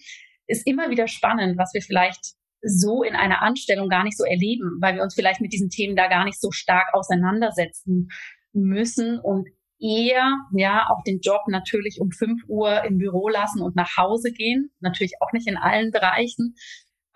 ist 0.46 0.66
immer 0.66 0.90
wieder 0.90 1.08
spannend, 1.08 1.58
was 1.58 1.72
wir 1.74 1.82
vielleicht 1.82 2.34
so 2.64 3.02
in 3.02 3.14
einer 3.14 3.42
Anstellung 3.42 3.88
gar 3.88 4.04
nicht 4.04 4.16
so 4.16 4.24
erleben, 4.24 4.78
weil 4.80 4.94
wir 4.94 5.02
uns 5.02 5.14
vielleicht 5.14 5.40
mit 5.40 5.52
diesen 5.52 5.68
Themen 5.68 5.96
da 5.96 6.08
gar 6.08 6.24
nicht 6.24 6.40
so 6.40 6.50
stark 6.50 6.94
auseinandersetzen 6.94 8.08
müssen 8.54 9.18
und 9.18 9.48
eher 9.80 10.32
ja 10.52 10.88
auch 10.88 11.02
den 11.04 11.20
Job 11.20 11.42
natürlich 11.48 11.98
um 12.00 12.10
5 12.10 12.44
Uhr 12.48 12.84
im 12.84 12.98
Büro 12.98 13.28
lassen 13.28 13.60
und 13.60 13.76
nach 13.76 13.96
Hause 13.96 14.32
gehen. 14.32 14.70
Natürlich 14.80 15.14
auch 15.20 15.32
nicht 15.32 15.46
in 15.46 15.56
allen 15.56 15.90
Bereichen. 15.90 16.54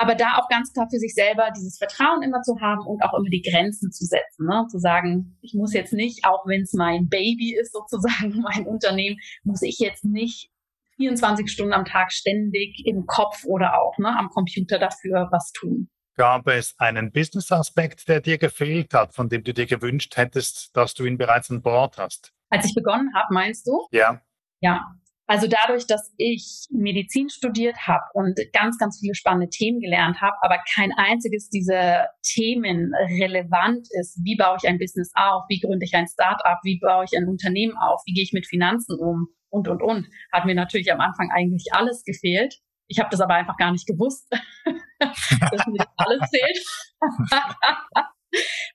Aber 0.01 0.15
da 0.15 0.37
auch 0.37 0.49
ganz 0.49 0.73
klar 0.73 0.87
für 0.91 0.99
sich 0.99 1.13
selber 1.15 1.51
dieses 1.57 1.77
Vertrauen 1.77 2.23
immer 2.23 2.43
zu 2.43 2.61
haben 2.61 2.87
und 2.87 3.03
auch 3.03 3.15
immer 3.19 3.31
die 3.31 3.43
Grenzen 3.43 3.91
zu 3.91 4.05
setzen. 4.05 4.47
Ne? 4.47 4.67
Zu 4.71 4.79
sagen, 4.79 5.37
ich 5.41 5.55
muss 5.55 5.73
jetzt 5.73 5.93
nicht, 5.93 6.25
auch 6.25 6.47
wenn 6.47 6.63
es 6.63 6.73
mein 6.73 7.09
Baby 7.09 7.57
ist 7.61 7.73
sozusagen, 7.73 8.41
mein 8.43 8.67
Unternehmen, 8.67 9.17
muss 9.43 9.63
ich 9.63 9.79
jetzt 9.81 10.05
nicht 10.05 10.51
24 10.99 11.51
Stunden 11.51 11.73
am 11.73 11.85
Tag 11.85 12.13
ständig 12.13 12.83
im 12.85 13.07
Kopf 13.07 13.45
oder 13.45 13.81
auch 13.81 13.99
ne, 13.99 14.17
am 14.17 14.29
Computer 14.29 14.79
dafür 14.79 15.29
was 15.33 15.53
tun. 15.53 15.89
Gab 16.19 16.49
es 16.49 16.75
einen 16.79 17.13
Business-Aspekt, 17.13 18.09
der 18.09 18.21
dir 18.21 18.39
gefehlt 18.39 18.93
hat, 18.93 19.15
von 19.15 19.29
dem 19.29 19.45
du 19.45 19.55
dir 19.55 19.67
gewünscht 19.67 20.17
hättest, 20.17 20.77
dass 20.77 20.93
du 20.95 21.05
ihn 21.05 21.17
bereits 21.17 21.49
an 21.49 21.63
Bord 21.63 21.97
hast? 21.97 22.33
Als 22.51 22.67
ich 22.67 22.75
begonnen 22.75 23.15
habe, 23.15 23.33
meinst 23.33 23.69
du? 23.69 23.87
Ja. 23.93 24.21
Ja, 24.61 24.97
also 25.29 25.47
dadurch, 25.47 25.87
dass 25.87 26.13
ich 26.17 26.67
Medizin 26.71 27.31
studiert 27.31 27.87
habe 27.87 28.03
und 28.15 28.37
ganz, 28.53 28.79
ganz 28.79 28.99
viele 28.99 29.15
spannende 29.15 29.49
Themen 29.49 29.79
gelernt 29.79 30.21
habe, 30.21 30.35
aber 30.41 30.59
kein 30.75 30.91
einziges 30.97 31.51
dieser 31.51 32.09
Themen 32.25 32.93
relevant 33.21 33.87
ist, 34.01 34.19
wie 34.25 34.37
baue 34.37 34.57
ich 34.61 34.69
ein 34.69 34.79
Business 34.79 35.13
auf, 35.15 35.45
wie 35.49 35.61
gründe 35.61 35.85
ich 35.85 35.95
ein 35.95 36.09
Startup, 36.09 36.59
wie 36.65 36.81
baue 36.81 37.05
ich 37.05 37.17
ein 37.17 37.29
Unternehmen 37.29 37.77
auf, 37.77 38.03
wie 38.07 38.15
gehe 38.15 38.25
ich 38.25 38.33
mit 38.33 38.49
Finanzen 38.49 38.99
um 38.99 39.29
und, 39.51 39.69
und, 39.69 39.83
und, 39.83 40.09
hat 40.33 40.47
mir 40.47 40.57
natürlich 40.57 40.93
am 40.93 41.01
Anfang 41.01 41.31
eigentlich 41.31 41.69
alles 41.73 42.03
gefehlt. 42.03 42.59
Ich 42.89 42.99
habe 42.99 43.09
das 43.11 43.21
aber 43.21 43.35
einfach 43.35 43.57
gar 43.57 43.71
nicht 43.71 43.87
gewusst, 43.87 44.27
dass 44.99 45.67
mir 45.67 45.79
das 45.79 45.89
alles 45.97 46.29
fehlt. 46.31 46.67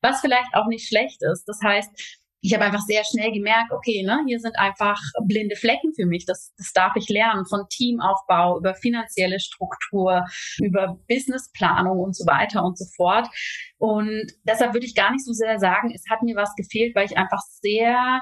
Was 0.02 0.22
vielleicht 0.22 0.54
auch 0.54 0.68
nicht 0.68 0.88
schlecht 0.88 1.22
ist. 1.22 1.46
Das 1.46 1.60
heißt, 1.64 1.90
ich 2.46 2.54
habe 2.54 2.66
einfach 2.66 2.82
sehr 2.82 3.04
schnell 3.06 3.32
gemerkt, 3.32 3.72
okay, 3.72 4.04
ne, 4.04 4.22
hier 4.28 4.38
sind 4.38 4.60
einfach 4.60 5.00
blinde 5.26 5.56
Flecken 5.56 5.94
für 5.96 6.06
mich. 6.06 6.26
Das, 6.26 6.54
das 6.58 6.74
darf 6.74 6.94
ich 6.98 7.08
lernen 7.08 7.46
von 7.46 7.62
Teamaufbau 7.70 8.58
über 8.60 8.76
finanzielle 8.76 9.40
Struktur, 9.40 10.26
über 10.60 11.00
Businessplanung 11.08 12.00
und 12.00 12.18
so 12.18 12.26
weiter 12.26 12.66
und 12.66 12.78
so 12.78 12.86
fort. 12.98 13.30
Und 13.78 14.28
deshalb 14.44 14.74
würde 14.74 14.86
ich 14.86 14.94
gar 14.94 15.12
nicht 15.12 15.24
so 15.24 15.32
sehr 15.32 15.58
sagen, 15.58 15.94
es 15.96 16.04
hat 16.10 16.22
mir 16.22 16.36
was 16.36 16.54
gefehlt, 16.56 16.94
weil 16.96 17.06
ich 17.06 17.18
einfach 17.18 17.40
sehr 17.62 18.22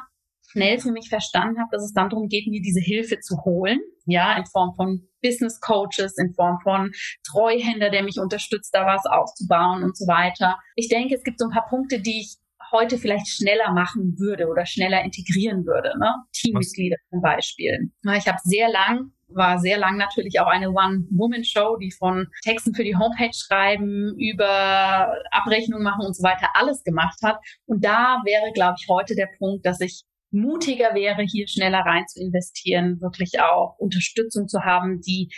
schnell 0.52 0.80
für 0.80 0.92
mich 0.92 1.10
verstanden 1.10 1.60
habe, 1.60 1.70
dass 1.72 1.84
es 1.84 1.94
dann 1.94 2.10
darum 2.10 2.28
geht, 2.28 2.48
mir 2.48 2.62
diese 2.62 2.82
Hilfe 2.82 3.20
zu 3.20 3.44
holen, 3.44 3.80
ja, 4.06 4.36
in 4.38 4.46
Form 4.46 4.74
von 4.76 5.08
Business 5.22 5.60
Coaches, 5.60 6.18
in 6.18 6.34
Form 6.34 6.60
von 6.64 6.92
Treuhänder, 7.24 7.90
der 7.90 8.04
mich 8.04 8.20
unterstützt, 8.20 8.74
da 8.74 8.86
was 8.86 9.06
aufzubauen 9.06 9.84
und 9.84 9.98
so 9.98 10.08
weiter. 10.08 10.58
Ich 10.76 10.90
denke, 10.90 11.16
es 11.16 11.24
gibt 11.24 11.40
so 11.40 11.46
ein 11.46 11.52
paar 11.52 11.68
Punkte, 11.70 12.00
die 12.02 12.22
ich 12.22 12.38
heute 12.72 12.98
vielleicht 12.98 13.28
schneller 13.28 13.72
machen 13.74 14.16
würde 14.18 14.48
oder 14.48 14.66
schneller 14.66 15.04
integrieren 15.04 15.66
würde. 15.66 15.98
Ne? 16.00 16.10
Teammitglieder 16.32 16.96
zum 17.10 17.22
Beispiel. 17.22 17.92
Ich 18.16 18.28
habe 18.28 18.38
sehr 18.44 18.70
lang 18.70 19.12
war 19.34 19.60
sehr 19.60 19.78
lang 19.78 19.98
natürlich 19.98 20.40
auch 20.40 20.48
eine 20.48 20.72
One-Woman-Show, 20.72 21.78
die 21.78 21.92
von 21.92 22.28
Texten 22.44 22.74
für 22.74 22.84
die 22.84 22.96
Homepage 22.96 23.34
schreiben, 23.34 24.16
über 24.18 25.14
Abrechnung 25.32 25.84
machen 25.84 26.06
und 26.06 26.16
so 26.16 26.24
weiter 26.24 26.50
alles 26.54 26.84
gemacht 26.84 27.20
hat. 27.24 27.38
Und 27.66 27.84
da 27.84 28.22
wäre, 28.26 28.52
glaube 28.54 28.76
ich, 28.80 28.88
heute 28.90 29.16
der 29.16 29.30
Punkt, 29.38 29.66
dass 29.66 29.80
ich 29.82 30.04
mutiger 30.32 30.96
wäre, 30.96 31.22
hier 31.24 31.48
schneller 31.48 31.80
rein 31.80 32.08
zu 32.08 32.22
investieren, 32.22 33.02
wirklich 33.02 33.40
auch 33.42 33.78
Unterstützung 33.78 34.48
zu 34.48 34.62
haben, 34.62 35.02
die 35.02 35.30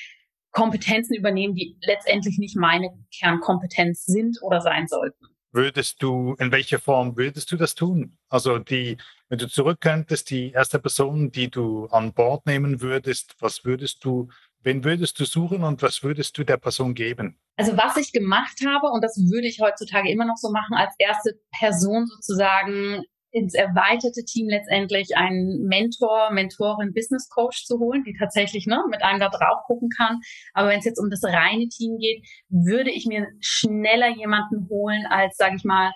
Kompetenzen 0.51 1.15
übernehmen, 1.15 1.55
die 1.55 1.77
letztendlich 1.81 2.37
nicht 2.37 2.55
meine 2.55 2.89
Kernkompetenz 3.17 4.05
sind 4.05 4.37
oder 4.41 4.61
sein 4.61 4.87
sollten 4.87 5.33
würdest 5.53 6.01
du, 6.01 6.35
in 6.39 6.51
welcher 6.51 6.79
Form 6.79 7.15
würdest 7.15 7.51
du 7.51 7.57
das 7.57 7.75
tun? 7.75 8.17
Also 8.27 8.57
die, 8.57 8.97
wenn 9.29 9.37
du 9.37 9.47
zurück 9.47 9.79
könntest, 9.79 10.29
die 10.31 10.51
erste 10.51 10.79
Person, 10.79 11.31
die 11.31 11.49
du 11.49 11.85
an 11.85 12.13
Bord 12.13 12.45
nehmen 12.45 12.81
würdest, 12.81 13.35
was 13.39 13.63
würdest 13.63 14.03
du, 14.03 14.29
wen 14.61 14.83
würdest 14.83 15.19
du 15.19 15.25
suchen 15.25 15.63
und 15.63 15.81
was 15.81 16.03
würdest 16.03 16.37
du 16.37 16.43
der 16.43 16.57
Person 16.57 16.95
geben? 16.95 17.39
Also 17.55 17.77
was 17.77 17.97
ich 17.97 18.11
gemacht 18.11 18.59
habe, 18.65 18.87
und 18.87 19.03
das 19.03 19.15
würde 19.17 19.47
ich 19.47 19.59
heutzutage 19.61 20.11
immer 20.11 20.25
noch 20.25 20.37
so 20.37 20.51
machen, 20.51 20.75
als 20.75 20.95
erste 20.97 21.39
Person 21.57 22.07
sozusagen 22.07 23.03
ins 23.33 23.55
erweiterte 23.55 24.23
Team 24.23 24.47
letztendlich 24.47 25.17
einen 25.17 25.63
Mentor, 25.63 26.31
Mentorin, 26.31 26.93
Business 26.93 27.27
Coach 27.29 27.65
zu 27.65 27.79
holen, 27.79 28.03
die 28.03 28.15
tatsächlich 28.17 28.67
ne, 28.67 28.83
mit 28.89 29.03
einem 29.03 29.19
da 29.19 29.29
drauf 29.29 29.63
gucken 29.65 29.89
kann. 29.89 30.21
Aber 30.53 30.69
wenn 30.69 30.79
es 30.79 30.85
jetzt 30.85 30.99
um 30.99 31.09
das 31.09 31.23
reine 31.23 31.67
Team 31.67 31.97
geht, 31.97 32.23
würde 32.49 32.91
ich 32.91 33.07
mir 33.07 33.27
schneller 33.39 34.09
jemanden 34.09 34.69
holen 34.69 35.05
als, 35.09 35.35
sage 35.35 35.55
ich 35.55 35.63
mal, 35.63 35.91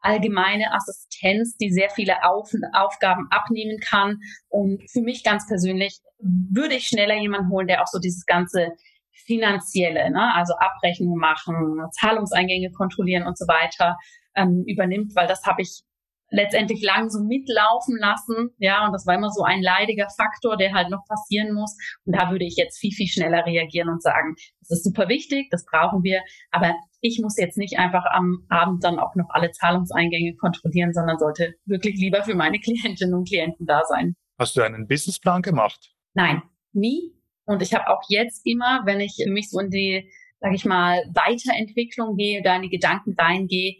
allgemeine 0.00 0.72
Assistenz, 0.72 1.56
die 1.56 1.72
sehr 1.72 1.90
viele 1.90 2.22
Auf 2.22 2.52
Aufgaben 2.72 3.26
abnehmen 3.30 3.80
kann. 3.80 4.20
Und 4.48 4.88
für 4.88 5.00
mich 5.00 5.24
ganz 5.24 5.48
persönlich 5.48 5.98
würde 6.20 6.76
ich 6.76 6.86
schneller 6.86 7.16
jemanden 7.16 7.50
holen, 7.50 7.66
der 7.66 7.82
auch 7.82 7.88
so 7.88 7.98
dieses 7.98 8.24
ganze 8.26 8.68
finanzielle, 9.10 10.08
ne, 10.10 10.34
also 10.34 10.54
Abrechnung 10.54 11.16
machen, 11.16 11.80
Zahlungseingänge 11.90 12.70
kontrollieren 12.70 13.26
und 13.26 13.36
so 13.36 13.46
weiter 13.48 13.96
ähm, 14.36 14.62
übernimmt, 14.68 15.16
weil 15.16 15.26
das 15.26 15.42
habe 15.44 15.62
ich 15.62 15.82
letztendlich 16.30 16.82
lang 16.82 17.08
so 17.08 17.22
mitlaufen 17.22 17.96
lassen. 17.98 18.50
Ja, 18.58 18.86
und 18.86 18.92
das 18.92 19.06
war 19.06 19.14
immer 19.14 19.30
so 19.30 19.42
ein 19.42 19.62
leidiger 19.62 20.08
Faktor, 20.16 20.56
der 20.56 20.72
halt 20.72 20.90
noch 20.90 21.04
passieren 21.08 21.54
muss. 21.54 21.76
Und 22.04 22.16
da 22.16 22.30
würde 22.30 22.44
ich 22.44 22.56
jetzt 22.56 22.78
viel, 22.78 22.92
viel 22.92 23.06
schneller 23.06 23.46
reagieren 23.46 23.88
und 23.88 24.02
sagen, 24.02 24.34
das 24.60 24.78
ist 24.78 24.84
super 24.84 25.08
wichtig, 25.08 25.48
das 25.50 25.64
brauchen 25.64 26.02
wir. 26.02 26.22
Aber 26.50 26.74
ich 27.00 27.20
muss 27.22 27.36
jetzt 27.38 27.58
nicht 27.58 27.78
einfach 27.78 28.04
am 28.12 28.44
Abend 28.48 28.82
dann 28.84 28.98
auch 28.98 29.14
noch 29.14 29.28
alle 29.30 29.50
Zahlungseingänge 29.52 30.34
kontrollieren, 30.36 30.92
sondern 30.92 31.18
sollte 31.18 31.54
wirklich 31.64 31.96
lieber 31.96 32.22
für 32.24 32.34
meine 32.34 32.58
Klientinnen 32.60 33.14
und 33.14 33.28
Klienten 33.28 33.66
da 33.66 33.82
sein. 33.84 34.16
Hast 34.38 34.56
du 34.56 34.62
einen 34.62 34.86
Businessplan 34.86 35.42
gemacht? 35.42 35.94
Nein, 36.14 36.42
nie. 36.72 37.12
Und 37.44 37.62
ich 37.62 37.72
habe 37.72 37.88
auch 37.88 38.02
jetzt 38.08 38.44
immer, 38.44 38.82
wenn 38.84 39.00
ich 39.00 39.24
mich 39.28 39.50
so 39.50 39.60
in 39.60 39.70
die, 39.70 40.10
sage 40.40 40.56
ich 40.56 40.64
mal, 40.64 41.02
Weiterentwicklung 41.14 42.16
gehe, 42.16 42.42
da 42.42 42.56
in 42.56 42.62
die 42.62 42.68
Gedanken 42.68 43.14
reingehe, 43.16 43.76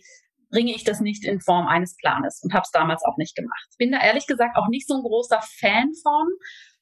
bringe 0.50 0.74
ich 0.74 0.84
das 0.84 1.00
nicht 1.00 1.24
in 1.24 1.40
Form 1.40 1.66
eines 1.66 1.96
Planes 1.96 2.40
und 2.42 2.52
habe 2.52 2.62
es 2.64 2.70
damals 2.70 3.02
auch 3.04 3.16
nicht 3.16 3.34
gemacht. 3.34 3.68
Bin 3.78 3.92
da 3.92 4.00
ehrlich 4.00 4.26
gesagt 4.26 4.56
auch 4.56 4.68
nicht 4.68 4.86
so 4.86 4.94
ein 4.94 5.02
großer 5.02 5.40
Fan 5.42 5.92
von, 6.02 6.28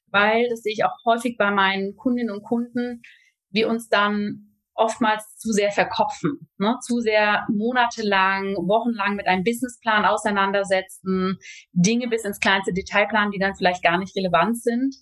weil 0.07 0.47
das 0.49 0.61
sehe 0.61 0.73
ich 0.73 0.85
auch 0.85 0.95
häufig 1.05 1.37
bei 1.37 1.51
meinen 1.51 1.95
Kundinnen 1.95 2.33
und 2.33 2.43
Kunden, 2.43 3.01
wir 3.49 3.69
uns 3.69 3.89
dann 3.89 4.55
oftmals 4.75 5.37
zu 5.37 5.51
sehr 5.51 5.71
verkopfen, 5.71 6.49
ne? 6.57 6.77
zu 6.81 6.99
sehr 6.99 7.47
monatelang, 7.49 8.55
wochenlang 8.67 9.15
mit 9.15 9.25
einem 9.25 9.43
Businessplan 9.43 10.05
auseinandersetzen, 10.05 11.37
Dinge 11.71 12.07
bis 12.09 12.25
ins 12.25 12.39
kleinste 12.39 12.73
Detail 12.73 13.07
planen, 13.07 13.31
die 13.31 13.39
dann 13.39 13.55
vielleicht 13.55 13.83
gar 13.83 13.97
nicht 13.97 14.15
relevant 14.15 14.61
sind. 14.61 14.95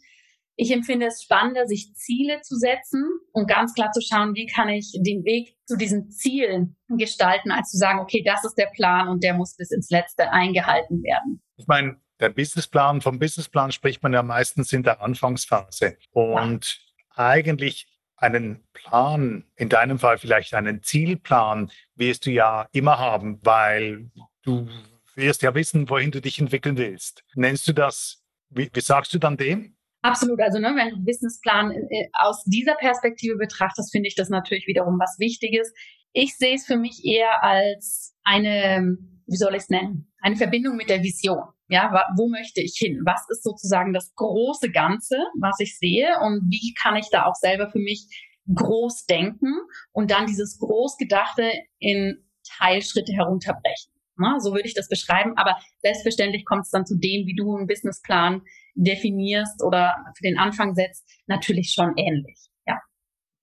Ich 0.56 0.72
empfinde 0.72 1.08
es 1.08 1.24
spannender, 1.24 1.66
sich 1.66 1.94
Ziele 1.96 2.42
zu 2.42 2.56
setzen 2.56 3.04
und 3.32 3.48
ganz 3.48 3.74
klar 3.74 3.92
zu 3.92 4.02
schauen, 4.02 4.36
wie 4.36 4.46
kann 4.46 4.70
ich 4.70 4.92
den 4.94 5.24
Weg 5.24 5.58
zu 5.66 5.76
diesen 5.76 6.12
Zielen 6.12 6.76
gestalten, 6.90 7.52
als 7.52 7.72
zu 7.72 7.78
sagen, 7.78 8.00
okay, 8.00 8.24
das 8.24 8.44
ist 8.44 8.56
der 8.56 8.70
Plan 8.76 9.08
und 9.08 9.24
der 9.24 9.34
muss 9.34 9.56
bis 9.56 9.72
ins 9.72 9.90
Letzte 9.90 10.32
eingehalten 10.32 11.02
werden. 11.02 11.42
Ich 11.58 11.66
meine, 11.68 11.98
der 12.20 12.30
Businessplan, 12.30 13.02
vom 13.02 13.20
Businessplan 13.20 13.72
spricht 13.72 14.04
man 14.04 14.14
ja 14.14 14.22
meistens 14.22 14.72
in 14.72 14.84
der 14.84 15.02
Anfangsphase. 15.02 15.98
Und 16.12 16.80
ja. 17.18 17.26
eigentlich 17.26 17.88
einen 18.16 18.64
Plan, 18.74 19.44
in 19.56 19.70
deinem 19.70 20.00
Fall 20.00 20.18
vielleicht 20.18 20.54
einen 20.54 20.84
Zielplan, 20.84 21.72
wirst 21.96 22.26
du 22.26 22.32
ja 22.32 22.68
immer 22.72 23.00
haben, 23.00 23.40
weil 23.44 24.12
du 24.44 24.70
wirst 25.16 25.42
ja 25.42 25.54
wissen, 25.54 25.90
wohin 25.90 26.12
du 26.12 26.22
dich 26.22 26.40
entwickeln 26.40 26.78
willst. 26.78 27.24
Nennst 27.36 27.68
du 27.68 27.74
das, 27.74 28.24
wie, 28.50 28.70
wie 28.74 28.82
sagst 28.82 29.14
du 29.14 29.20
dann 29.20 29.38
dem? 29.38 29.73
Absolut. 30.04 30.42
Also 30.42 30.60
ne, 30.60 30.74
wenn 30.76 30.90
du 30.90 31.06
Businessplan 31.06 31.72
äh, 31.72 32.10
aus 32.14 32.44
dieser 32.44 32.76
Perspektive 32.76 33.38
betrachtest, 33.38 33.92
finde 33.92 34.10
ich 34.10 34.16
das 34.16 34.30
natürlich 34.30 34.68
wiederum 34.68 35.00
was 35.00 35.18
Wichtiges. 35.18 35.74
Ich 36.12 36.38
sehe 36.38 36.56
es 36.56 36.66
für 36.66 36.76
mich 36.76 37.06
eher 37.06 37.42
als 37.42 38.14
eine, 38.24 38.98
wie 39.26 39.38
soll 39.38 39.56
ich 39.56 39.64
es 39.64 39.70
nennen, 39.70 40.12
eine 40.20 40.36
Verbindung 40.36 40.76
mit 40.76 40.90
der 40.90 41.04
Vision. 41.04 41.44
Ja, 41.70 42.06
wo 42.18 42.28
möchte 42.28 42.62
ich 42.62 42.76
hin? 42.78 43.02
Was 43.06 43.26
ist 43.30 43.44
sozusagen 43.44 43.94
das 43.94 44.14
große 44.16 44.72
Ganze, 44.72 45.16
was 45.40 45.60
ich 45.60 45.80
sehe? 45.80 46.20
Und 46.22 46.52
wie 46.52 46.74
kann 46.74 46.98
ich 46.98 47.10
da 47.10 47.26
auch 47.26 47.36
selber 47.36 47.72
für 47.72 47.80
mich 47.80 48.06
groß 48.54 49.06
denken 49.06 49.56
und 49.94 50.12
dann 50.12 50.28
dieses 50.28 50.60
Großgedachte 50.60 51.50
in 51.80 52.26
Teilschritte 52.58 53.14
herunterbrechen? 53.14 53.94
Na, 54.18 54.40
so 54.40 54.52
würde 54.52 54.68
ich 54.68 54.76
das 54.76 54.90
beschreiben. 54.90 55.38
Aber 55.38 55.58
selbstverständlich 55.82 56.46
kommt 56.46 56.66
es 56.66 56.72
dann 56.72 56.86
zu 56.86 56.96
dem, 56.96 57.26
wie 57.26 57.36
du 57.36 57.56
einen 57.56 57.68
Businessplan 57.68 58.42
definierst 58.76 59.64
oder 59.64 59.96
für 60.18 60.24
den 60.24 60.38
Anfang 60.38 60.76
setzt, 60.76 61.10
natürlich 61.28 61.72
schon 61.72 61.94
ähnlich. 61.98 62.40
Ja. 62.66 62.80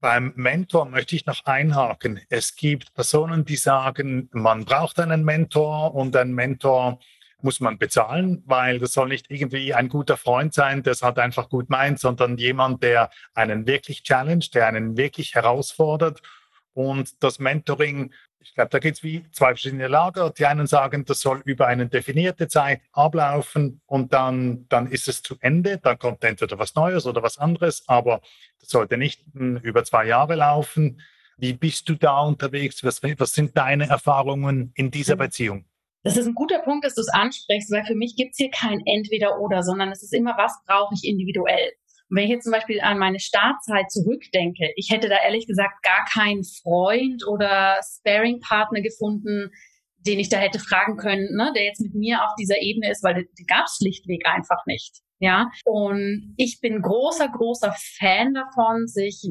Beim 0.00 0.32
Mentor 0.36 0.86
möchte 0.86 1.16
ich 1.16 1.26
noch 1.26 1.44
einhaken. 1.44 2.20
Es 2.28 2.56
gibt 2.56 2.94
Personen, 2.94 3.44
die 3.44 3.56
sagen, 3.56 4.28
man 4.32 4.64
braucht 4.64 4.98
einen 4.98 5.24
Mentor 5.24 5.94
und 5.94 6.16
ein 6.16 6.32
Mentor 6.32 6.98
muss 7.42 7.60
man 7.60 7.78
bezahlen, 7.78 8.42
weil 8.46 8.78
das 8.78 8.92
soll 8.92 9.08
nicht 9.08 9.30
irgendwie 9.30 9.72
ein 9.72 9.88
guter 9.88 10.16
Freund 10.16 10.52
sein, 10.52 10.82
der 10.82 10.92
es 10.92 11.02
halt 11.02 11.18
einfach 11.18 11.48
gut 11.48 11.70
meint, 11.70 11.98
sondern 11.98 12.36
jemand, 12.36 12.82
der 12.82 13.10
einen 13.34 13.66
wirklich 13.66 14.02
challenge, 14.02 14.46
der 14.52 14.66
einen 14.66 14.96
wirklich 14.96 15.34
herausfordert. 15.34 16.20
Und 16.74 17.22
das 17.22 17.38
Mentoring 17.38 18.12
ich 18.42 18.54
glaube, 18.54 18.70
da 18.70 18.78
gibt 18.78 18.96
es 18.96 19.02
wie 19.02 19.24
zwei 19.32 19.48
verschiedene 19.48 19.86
Lager. 19.86 20.30
Die 20.30 20.46
einen 20.46 20.66
sagen, 20.66 21.04
das 21.04 21.20
soll 21.20 21.42
über 21.44 21.66
eine 21.66 21.88
definierte 21.88 22.48
Zeit 22.48 22.80
ablaufen 22.92 23.82
und 23.86 24.12
dann, 24.12 24.66
dann 24.68 24.86
ist 24.86 25.08
es 25.08 25.22
zu 25.22 25.36
Ende. 25.40 25.78
Dann 25.78 25.98
kommt 25.98 26.24
entweder 26.24 26.58
was 26.58 26.74
Neues 26.74 27.06
oder 27.06 27.22
was 27.22 27.38
anderes, 27.38 27.84
aber 27.86 28.20
das 28.58 28.70
sollte 28.70 28.96
nicht 28.96 29.22
hm, 29.34 29.58
über 29.58 29.84
zwei 29.84 30.06
Jahre 30.06 30.36
laufen. 30.36 31.02
Wie 31.36 31.52
bist 31.52 31.88
du 31.88 31.94
da 31.94 32.20
unterwegs? 32.20 32.82
Was, 32.82 33.02
was 33.02 33.32
sind 33.32 33.56
deine 33.56 33.88
Erfahrungen 33.88 34.72
in 34.74 34.90
dieser 34.90 35.16
mhm. 35.16 35.20
Beziehung? 35.20 35.64
Das 36.02 36.16
ist 36.16 36.26
ein 36.26 36.34
guter 36.34 36.60
Punkt, 36.60 36.86
dass 36.86 36.94
du 36.94 37.02
es 37.02 37.10
ansprichst, 37.10 37.70
weil 37.70 37.84
für 37.84 37.94
mich 37.94 38.16
gibt 38.16 38.30
es 38.32 38.38
hier 38.38 38.50
kein 38.50 38.80
Entweder-Oder, 38.86 39.62
sondern 39.62 39.90
es 39.90 40.02
ist 40.02 40.14
immer, 40.14 40.34
was 40.38 40.52
brauche 40.66 40.94
ich 40.94 41.06
individuell. 41.06 41.72
Und 42.10 42.16
wenn 42.16 42.24
ich 42.24 42.30
jetzt 42.30 42.44
zum 42.44 42.52
Beispiel 42.52 42.80
an 42.80 42.98
meine 42.98 43.20
Startzeit 43.20 43.90
zurückdenke, 43.90 44.72
ich 44.74 44.90
hätte 44.90 45.08
da 45.08 45.16
ehrlich 45.24 45.46
gesagt 45.46 45.82
gar 45.82 46.04
keinen 46.12 46.42
Freund 46.44 47.26
oder 47.26 47.80
Sparing-Partner 47.82 48.80
gefunden, 48.80 49.50
den 50.06 50.18
ich 50.18 50.28
da 50.28 50.38
hätte 50.38 50.58
fragen 50.58 50.96
können, 50.96 51.36
ne, 51.36 51.52
der 51.54 51.64
jetzt 51.64 51.80
mit 51.80 51.94
mir 51.94 52.24
auf 52.24 52.34
dieser 52.38 52.60
Ebene 52.60 52.90
ist, 52.90 53.04
weil 53.04 53.26
die 53.38 53.44
gab 53.44 53.66
es 53.66 53.76
schlichtweg 53.76 54.26
einfach 54.26 54.64
nicht. 54.66 54.98
Ja, 55.20 55.50
und 55.66 56.34
ich 56.38 56.60
bin 56.60 56.80
großer, 56.80 57.28
großer 57.28 57.74
Fan 57.98 58.32
davon, 58.32 58.86
sich 58.86 59.22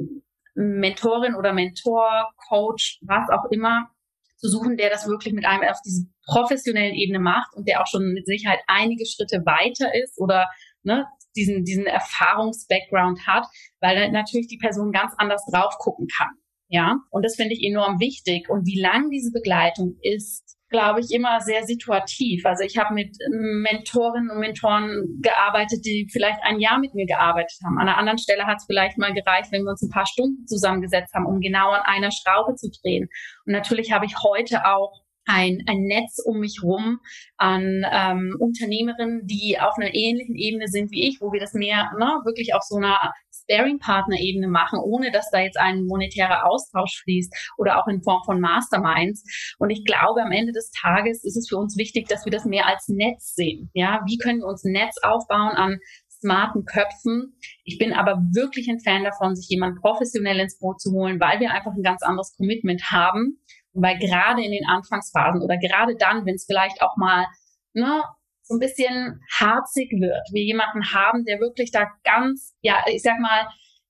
Mentorin 0.54 1.36
oder 1.36 1.52
Mentor, 1.52 2.30
Coach, 2.48 3.00
was 3.02 3.28
auch 3.30 3.50
immer, 3.50 3.90
zu 4.38 4.50
suchen, 4.50 4.78
der 4.78 4.90
das 4.90 5.08
wirklich 5.08 5.34
mit 5.34 5.46
einem 5.46 5.68
auf 5.68 5.82
dieser 5.84 6.04
professionellen 6.26 6.94
Ebene 6.94 7.20
macht 7.20 7.56
und 7.56 7.68
der 7.68 7.82
auch 7.82 7.88
schon 7.88 8.14
mit 8.14 8.26
Sicherheit 8.26 8.60
einige 8.68 9.06
Schritte 9.06 9.44
weiter 9.46 9.94
ist 9.96 10.20
oder 10.20 10.48
ne, 10.84 11.06
diesen, 11.36 11.64
diesen 11.64 11.86
Erfahrungs-Background 11.86 13.28
hat, 13.28 13.46
weil 13.80 14.12
natürlich 14.12 14.48
die 14.48 14.58
Person 14.58 14.92
ganz 14.92 15.14
anders 15.18 15.44
drauf 15.52 15.76
gucken 15.78 16.08
kann. 16.08 16.30
Ja, 16.68 16.98
und 17.10 17.26
das 17.26 17.36
finde 17.36 17.56
ich 17.56 17.64
enorm 17.64 18.00
wichtig. 18.00 18.48
Und 18.48 18.68
wie 18.68 18.80
lang 18.80 19.10
diese 19.10 19.32
Begleitung 19.32 19.98
ist, 20.02 20.60
glaube 20.70 21.00
ich, 21.00 21.12
immer 21.12 21.42
sehr 21.42 21.64
situativ. 21.64 22.46
Also 22.46 22.64
ich 22.64 22.78
habe 22.78 22.94
mit 22.94 23.18
Mentorinnen 23.32 24.30
und 24.30 24.40
Mentoren 24.40 25.20
gearbeitet, 25.20 25.84
die 25.84 26.08
vielleicht 26.12 26.40
ein 26.44 26.60
Jahr 26.60 26.78
mit 26.78 26.94
mir 26.94 27.08
gearbeitet 27.08 27.58
haben. 27.66 27.80
An 27.80 27.88
einer 27.88 27.98
anderen 27.98 28.20
Stelle 28.20 28.46
hat 28.46 28.58
es 28.58 28.66
vielleicht 28.66 29.00
mal 29.00 29.14
gereicht, 29.14 29.52
wenn 29.52 29.64
wir 29.64 29.72
uns 29.72 29.82
ein 29.82 29.90
paar 29.90 30.06
Stunden 30.06 30.46
zusammengesetzt 30.46 31.14
haben, 31.16 31.26
um 31.26 31.40
genau 31.40 31.72
an 31.72 31.82
einer 31.86 32.12
Schraube 32.12 32.54
zu 32.56 32.70
drehen. 32.70 33.10
Und 33.46 33.54
natürlich 33.54 33.92
habe 33.92 34.06
ich 34.06 34.14
heute 34.24 34.66
auch 34.66 35.02
ein, 35.30 35.64
ein 35.68 35.84
Netz 35.84 36.20
um 36.26 36.40
mich 36.40 36.62
rum 36.64 37.00
an 37.38 37.86
ähm, 37.92 38.36
Unternehmerinnen, 38.40 39.28
die 39.28 39.58
auf 39.60 39.76
einer 39.78 39.94
ähnlichen 39.94 40.36
Ebene 40.36 40.68
sind 40.68 40.92
wie 40.92 41.08
ich, 41.08 41.22
wo 41.22 41.32
wir 41.32 41.40
das 41.40 41.54
mehr 41.54 41.92
ne, 42.00 42.22
wirklich 42.26 42.56
auf 42.56 42.64
so 42.64 42.78
einer 42.78 43.14
Sparing-Partner-Ebene 43.32 44.48
machen, 44.48 44.80
ohne 44.80 45.12
dass 45.12 45.30
da 45.30 45.40
jetzt 45.40 45.60
ein 45.60 45.86
monetärer 45.86 46.46
Austausch 46.46 47.02
fließt 47.04 47.54
oder 47.58 47.78
auch 47.78 47.88
in 47.88 48.02
Form 48.02 48.24
von 48.26 48.42
Masterminds. 48.42 49.24
Und 49.60 49.70
ich 49.70 49.86
glaube, 49.86 50.24
am 50.24 50.32
Ende 50.32 50.52
des 50.52 50.72
Tages 50.72 51.24
ist 51.24 51.38
es 51.38 51.48
für 51.48 51.58
uns 51.58 51.78
wichtig, 51.78 52.08
dass 52.08 52.26
wir 52.26 52.32
das 52.32 52.46
mehr 52.46 52.66
als 52.66 52.88
Netz 52.88 53.36
sehen. 53.36 53.70
Ja, 53.74 54.02
wie 54.08 54.18
können 54.18 54.40
wir 54.40 54.48
uns 54.48 54.64
ein 54.64 54.72
Netz 54.72 54.96
aufbauen 55.04 55.56
an 55.56 55.80
smarten 56.22 56.66
Köpfen. 56.66 57.34
Ich 57.64 57.78
bin 57.78 57.94
aber 57.94 58.18
wirklich 58.34 58.70
ein 58.70 58.82
Fan 58.82 59.06
davon, 59.06 59.38
sich 59.38 59.48
jemand 59.48 59.80
professionell 59.80 60.40
ins 60.40 60.60
Boot 60.60 60.82
zu 60.82 60.92
holen, 60.92 61.18
weil 61.22 61.40
wir 61.40 61.52
einfach 61.52 61.72
ein 61.72 61.82
ganz 61.82 62.04
anderes 62.04 62.36
Commitment 62.36 62.92
haben 62.92 63.40
weil 63.82 63.98
gerade 63.98 64.44
in 64.44 64.52
den 64.52 64.68
Anfangsphasen 64.68 65.42
oder 65.42 65.58
gerade 65.58 65.96
dann, 65.98 66.26
wenn 66.26 66.36
es 66.36 66.46
vielleicht 66.46 66.82
auch 66.82 66.96
mal 66.98 67.26
ne, 67.74 68.04
so 68.44 68.56
ein 68.56 68.60
bisschen 68.60 69.20
harzig 69.38 69.92
wird, 69.92 70.28
wir 70.34 70.44
jemanden 70.44 70.94
haben, 70.94 71.26
der 71.26 71.40
wirklich 71.40 71.72
da 71.72 71.88
ganz, 72.04 72.56
ja, 72.62 72.84
ich 72.88 73.02
sag 73.02 73.20
mal, 73.20 73.48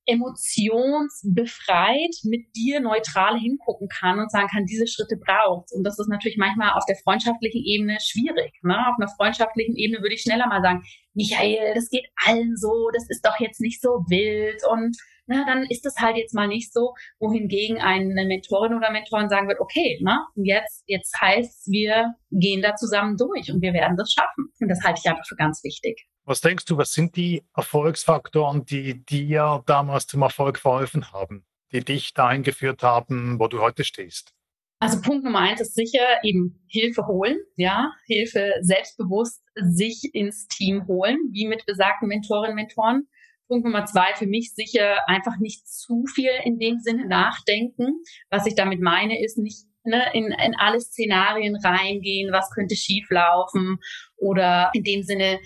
emotionsbefreit 0.10 2.16
mit 2.24 2.56
dir 2.56 2.80
neutral 2.80 3.38
hingucken 3.38 3.90
kann 3.90 4.18
und 4.20 4.32
sagen 4.32 4.48
kann, 4.48 4.66
diese 4.66 4.88
Schritte 4.88 5.18
braucht. 5.18 5.72
Und 5.72 5.84
das 5.84 6.00
ist 6.00 6.10
natürlich 6.10 6.38
manchmal 6.38 6.72
auf 6.74 6.86
der 6.86 6.96
freundschaftlichen 6.96 7.64
Ebene 7.64 8.00
schwierig. 8.02 8.54
Ne? 8.64 8.76
Auf 8.88 8.96
einer 9.00 9.12
freundschaftlichen 9.16 9.76
Ebene 9.76 10.02
würde 10.02 10.16
ich 10.16 10.22
schneller 10.22 10.48
mal 10.48 10.64
sagen, 10.64 10.82
Michael, 11.14 11.76
das 11.76 11.90
geht 11.90 12.08
allen 12.26 12.58
so, 12.58 12.90
das 12.92 13.08
ist 13.10 13.24
doch 13.26 13.40
jetzt 13.40 13.62
nicht 13.62 13.82
so 13.82 14.04
wild 14.10 14.64
und 14.68 14.98
na, 15.30 15.46
dann 15.46 15.64
ist 15.64 15.86
das 15.86 15.96
halt 15.98 16.18
jetzt 16.18 16.34
mal 16.34 16.48
nicht 16.48 16.74
so, 16.74 16.96
wohingegen 17.20 17.78
eine 17.80 18.26
Mentorin 18.26 18.74
oder 18.74 18.92
Mentorin 18.92 19.30
sagen 19.30 19.48
wird, 19.48 19.60
okay, 19.60 20.00
na, 20.02 20.28
jetzt, 20.36 20.84
jetzt 20.88 21.14
heißt 21.22 21.72
wir 21.72 22.16
gehen 22.32 22.62
da 22.62 22.76
zusammen 22.76 23.16
durch 23.16 23.52
und 23.52 23.62
wir 23.62 23.74
werden 23.74 23.96
das 23.96 24.12
schaffen. 24.12 24.52
Und 24.60 24.68
das 24.68 24.82
halte 24.84 25.02
ich 25.04 25.10
einfach 25.10 25.26
für 25.26 25.36
ganz 25.36 25.64
wichtig. 25.64 26.08
Was 26.26 26.42
denkst 26.42 26.66
du, 26.66 26.78
was 26.78 26.94
sind 26.94 27.16
die 27.16 27.44
Erfolgsfaktoren, 27.56 28.66
die 28.66 29.06
dir 29.06 29.64
damals 29.68 30.08
zum 30.08 30.24
Erfolg 30.24 30.58
verholfen 30.58 31.12
haben, 31.12 31.46
die 31.72 31.84
dich 31.84 32.14
dahin 32.14 32.44
geführt 32.44 32.82
haben, 32.82 33.40
wo 33.40 33.48
du 33.48 33.62
heute 33.62 33.84
stehst? 33.84 34.34
Also 34.80 35.02
Punkt 35.02 35.26
Nummer 35.26 35.40
eins 35.40 35.62
ist 35.62 35.76
sicher 35.76 36.24
eben 36.24 36.66
Hilfe 36.68 37.06
holen, 37.06 37.38
ja, 37.56 37.92
Hilfe 38.06 38.54
selbstbewusst 38.62 39.44
sich 39.56 40.10
ins 40.14 40.48
Team 40.48 40.88
holen, 40.88 41.18
wie 41.32 41.48
mit 41.48 41.66
besagten 41.66 42.08
Mentorinnen, 42.08 42.56
Mentoren. 42.56 43.08
Punkt 43.50 43.66
Nummer 43.66 43.86
zwei 43.86 44.14
für 44.16 44.28
mich 44.28 44.54
sicher 44.54 45.10
einfach 45.10 45.38
nicht 45.40 45.68
zu 45.68 46.06
viel 46.14 46.32
in 46.44 46.60
dem 46.60 46.78
Sinne 46.78 47.08
nachdenken. 47.08 48.04
Was 48.30 48.46
ich 48.46 48.54
damit 48.54 48.80
meine, 48.80 49.22
ist 49.22 49.40
nicht 49.40 49.66
ne, 49.84 50.04
in, 50.14 50.26
in 50.26 50.56
alle 50.56 50.80
Szenarien 50.80 51.56
reingehen, 51.56 52.32
was 52.32 52.52
könnte 52.52 52.76
schieflaufen 52.76 53.80
oder 54.18 54.70
in 54.74 54.84
dem 54.84 55.02
Sinne 55.02 55.40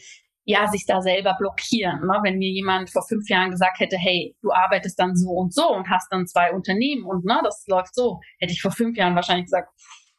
ja, 0.45 0.67
sich 0.67 0.85
da 0.85 1.01
selber 1.01 1.37
blockieren. 1.39 2.01
Ne? 2.01 2.19
Wenn 2.23 2.37
mir 2.37 2.49
jemand 2.49 2.89
vor 2.89 3.03
fünf 3.07 3.29
Jahren 3.29 3.51
gesagt 3.51 3.79
hätte, 3.79 3.95
hey, 3.97 4.35
du 4.41 4.51
arbeitest 4.51 4.99
dann 4.99 5.15
so 5.15 5.29
und 5.29 5.53
so 5.53 5.73
und 5.73 5.89
hast 5.89 6.11
dann 6.11 6.27
zwei 6.27 6.51
Unternehmen 6.51 7.05
und 7.05 7.23
ne, 7.23 7.39
das 7.45 7.63
läuft 7.67 7.95
so, 7.95 8.19
hätte 8.39 8.51
ich 8.51 8.61
vor 8.61 8.71
fünf 8.71 8.97
Jahren 8.97 9.15
wahrscheinlich 9.15 9.45
gesagt, 9.45 9.69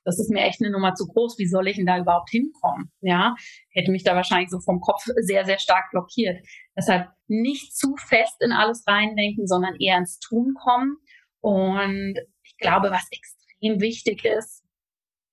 das 0.05 0.19
ist 0.19 0.31
mir 0.31 0.43
echt 0.43 0.61
eine 0.61 0.71
Nummer 0.71 0.95
zu 0.95 1.07
groß, 1.07 1.39
wie 1.39 1.47
soll 1.47 1.69
ich 1.69 1.77
denn 1.77 1.87
da 1.87 1.99
überhaupt 1.99 2.31
hinkommen? 2.31 2.91
Ja, 3.01 3.35
hätte 3.71 3.91
mich 3.91 4.05
da 4.05 4.15
wahrscheinlich 4.15 4.51
so 4.51 4.61
vom 4.61 4.81
Kopf 4.81 5.03
sehr, 5.17 5.45
sehr 5.45 5.59
stark 5.59 5.91
blockiert. 5.91 6.39
Deshalb 6.77 7.09
nicht 7.27 7.77
zu 7.77 7.95
fest 7.97 8.37
in 8.41 8.53
alles 8.53 8.85
reindenken, 8.87 9.47
sondern 9.47 9.77
eher 9.77 9.99
ins 9.99 10.19
Tun 10.19 10.55
kommen. 10.55 10.97
Und 11.41 12.19
ich 12.43 12.57
glaube, 12.59 12.91
was 12.91 13.07
extrem 13.11 13.81
wichtig 13.81 14.25
ist, 14.25 14.63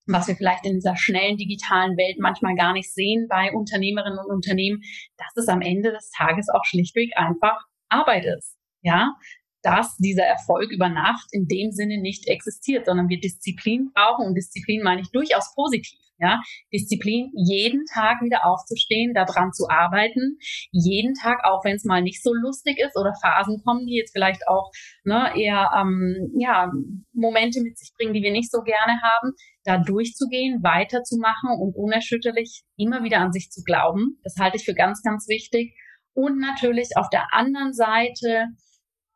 was 0.06 0.28
wir 0.28 0.36
vielleicht 0.36 0.64
in 0.64 0.74
dieser 0.74 0.96
schnellen 0.96 1.36
digitalen 1.36 1.96
Welt 1.96 2.16
manchmal 2.18 2.54
gar 2.54 2.72
nicht 2.72 2.92
sehen 2.92 3.26
bei 3.28 3.52
Unternehmerinnen 3.52 4.18
und 4.18 4.30
Unternehmen, 4.30 4.82
dass 5.16 5.36
es 5.36 5.48
am 5.48 5.60
Ende 5.60 5.92
des 5.92 6.10
Tages 6.10 6.48
auch 6.48 6.64
schlichtweg 6.64 7.12
einfach 7.16 7.58
Arbeit 7.88 8.24
ist. 8.24 8.56
Ja, 8.82 9.14
dass 9.62 9.96
dieser 9.98 10.24
Erfolg 10.24 10.72
über 10.72 10.88
Nacht 10.88 11.28
in 11.30 11.46
dem 11.46 11.70
Sinne 11.70 12.00
nicht 12.00 12.26
existiert, 12.26 12.86
sondern 12.86 13.08
wir 13.08 13.20
Disziplin 13.20 13.90
brauchen 13.94 14.26
und 14.26 14.34
Disziplin 14.34 14.82
meine 14.82 15.02
ich 15.02 15.10
durchaus 15.12 15.54
positiv. 15.54 15.96
Ja, 16.18 16.40
Disziplin, 16.72 17.32
jeden 17.34 17.84
Tag 17.92 18.22
wieder 18.22 18.46
aufzustehen, 18.46 19.12
daran 19.12 19.52
zu 19.52 19.68
arbeiten, 19.68 20.38
jeden 20.70 21.14
Tag, 21.14 21.44
auch 21.44 21.64
wenn 21.64 21.76
es 21.76 21.84
mal 21.84 22.00
nicht 22.00 22.22
so 22.22 22.32
lustig 22.32 22.78
ist 22.78 22.96
oder 22.96 23.12
Phasen 23.20 23.60
kommen, 23.64 23.86
die 23.86 23.96
jetzt 23.96 24.12
vielleicht 24.12 24.46
auch 24.46 24.70
ne, 25.04 25.32
eher 25.36 25.70
ähm, 25.76 26.32
ja, 26.38 26.70
Momente 27.12 27.60
mit 27.60 27.76
sich 27.76 27.92
bringen, 27.96 28.14
die 28.14 28.22
wir 28.22 28.30
nicht 28.30 28.52
so 28.52 28.60
gerne 28.62 29.00
haben, 29.02 29.32
da 29.64 29.78
durchzugehen, 29.78 30.62
weiterzumachen 30.62 31.50
und 31.60 31.74
unerschütterlich 31.74 32.62
immer 32.76 33.02
wieder 33.02 33.18
an 33.18 33.32
sich 33.32 33.50
zu 33.50 33.62
glauben. 33.62 34.18
Das 34.22 34.36
halte 34.38 34.56
ich 34.56 34.64
für 34.64 34.74
ganz, 34.74 35.02
ganz 35.02 35.26
wichtig. 35.28 35.74
Und 36.14 36.38
natürlich 36.38 36.90
auf 36.96 37.08
der 37.10 37.32
anderen 37.32 37.72
Seite 37.72 38.48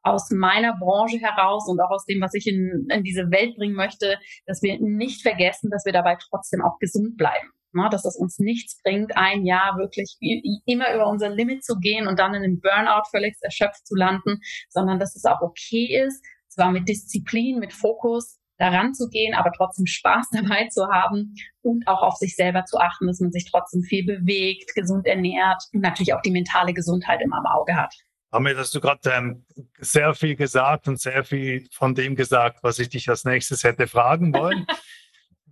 aus 0.06 0.30
meiner 0.30 0.76
Branche 0.78 1.18
heraus 1.18 1.68
und 1.68 1.80
auch 1.80 1.90
aus 1.90 2.04
dem, 2.06 2.20
was 2.20 2.34
ich 2.34 2.46
in, 2.46 2.86
in 2.90 3.02
diese 3.02 3.30
Welt 3.30 3.56
bringen 3.56 3.74
möchte, 3.74 4.18
dass 4.46 4.62
wir 4.62 4.78
nicht 4.80 5.22
vergessen, 5.22 5.70
dass 5.70 5.84
wir 5.84 5.92
dabei 5.92 6.16
trotzdem 6.30 6.62
auch 6.62 6.78
gesund 6.78 7.16
bleiben. 7.16 7.50
Ne, 7.72 7.88
dass 7.90 8.06
es 8.06 8.16
uns 8.16 8.38
nichts 8.38 8.80
bringt, 8.82 9.16
ein 9.16 9.44
Jahr 9.44 9.76
wirklich 9.76 10.16
immer 10.64 10.94
über 10.94 11.08
unser 11.08 11.28
Limit 11.28 11.62
zu 11.62 11.76
gehen 11.78 12.06
und 12.06 12.18
dann 12.18 12.32
in 12.32 12.42
einem 12.42 12.60
Burnout 12.60 13.08
völlig 13.10 13.36
erschöpft 13.42 13.86
zu 13.86 13.94
landen, 13.94 14.40
sondern 14.70 14.98
dass 14.98 15.14
es 15.14 15.26
auch 15.26 15.42
okay 15.42 16.02
ist, 16.06 16.24
zwar 16.48 16.70
mit 16.70 16.88
Disziplin, 16.88 17.58
mit 17.58 17.74
Fokus 17.74 18.38
daran 18.58 18.94
zu 18.94 19.08
gehen, 19.08 19.34
aber 19.34 19.52
trotzdem 19.54 19.86
Spaß 19.86 20.28
dabei 20.32 20.68
zu 20.68 20.86
haben 20.86 21.34
und 21.62 21.86
auch 21.86 22.02
auf 22.02 22.14
sich 22.14 22.34
selber 22.34 22.64
zu 22.64 22.78
achten, 22.78 23.06
dass 23.06 23.20
man 23.20 23.32
sich 23.32 23.50
trotzdem 23.50 23.82
viel 23.82 24.06
bewegt, 24.06 24.74
gesund 24.74 25.06
ernährt 25.06 25.62
und 25.74 25.80
natürlich 25.80 26.14
auch 26.14 26.22
die 26.22 26.30
mentale 26.30 26.72
Gesundheit 26.72 27.20
immer 27.20 27.38
im 27.38 27.46
Auge 27.46 27.76
hat. 27.76 27.94
Damit 28.30 28.56
hast 28.56 28.74
du 28.74 28.80
gerade 28.80 29.10
ähm, 29.10 29.44
sehr 29.78 30.14
viel 30.14 30.36
gesagt 30.36 30.88
und 30.88 31.00
sehr 31.00 31.24
viel 31.24 31.66
von 31.72 31.94
dem 31.94 32.16
gesagt, 32.16 32.62
was 32.62 32.78
ich 32.78 32.88
dich 32.88 33.08
als 33.08 33.24
nächstes 33.24 33.64
hätte 33.64 33.86
fragen 33.86 34.34
wollen. 34.34 34.66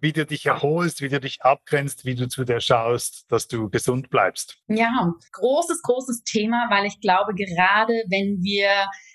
wie 0.01 0.13
du 0.13 0.27
dich 0.27 0.45
erholst, 0.45 1.01
wie 1.01 1.09
du 1.09 1.19
dich 1.19 1.41
abgrenzt, 1.43 2.05
wie 2.05 2.15
du 2.15 2.29
zu 2.29 2.45
dir 2.45 2.61
schaust, 2.61 3.25
dass 3.33 3.49
du 3.49 3.71
gesund 3.71 4.11
bleibst. 4.11 4.59
Ja, 4.69 5.15
großes, 5.33 5.81
großes 5.81 6.25
Thema, 6.25 6.67
weil 6.69 6.85
ich 6.85 7.01
glaube, 7.01 7.33
gerade 7.35 7.95
wenn 8.09 8.43
wir 8.43 8.69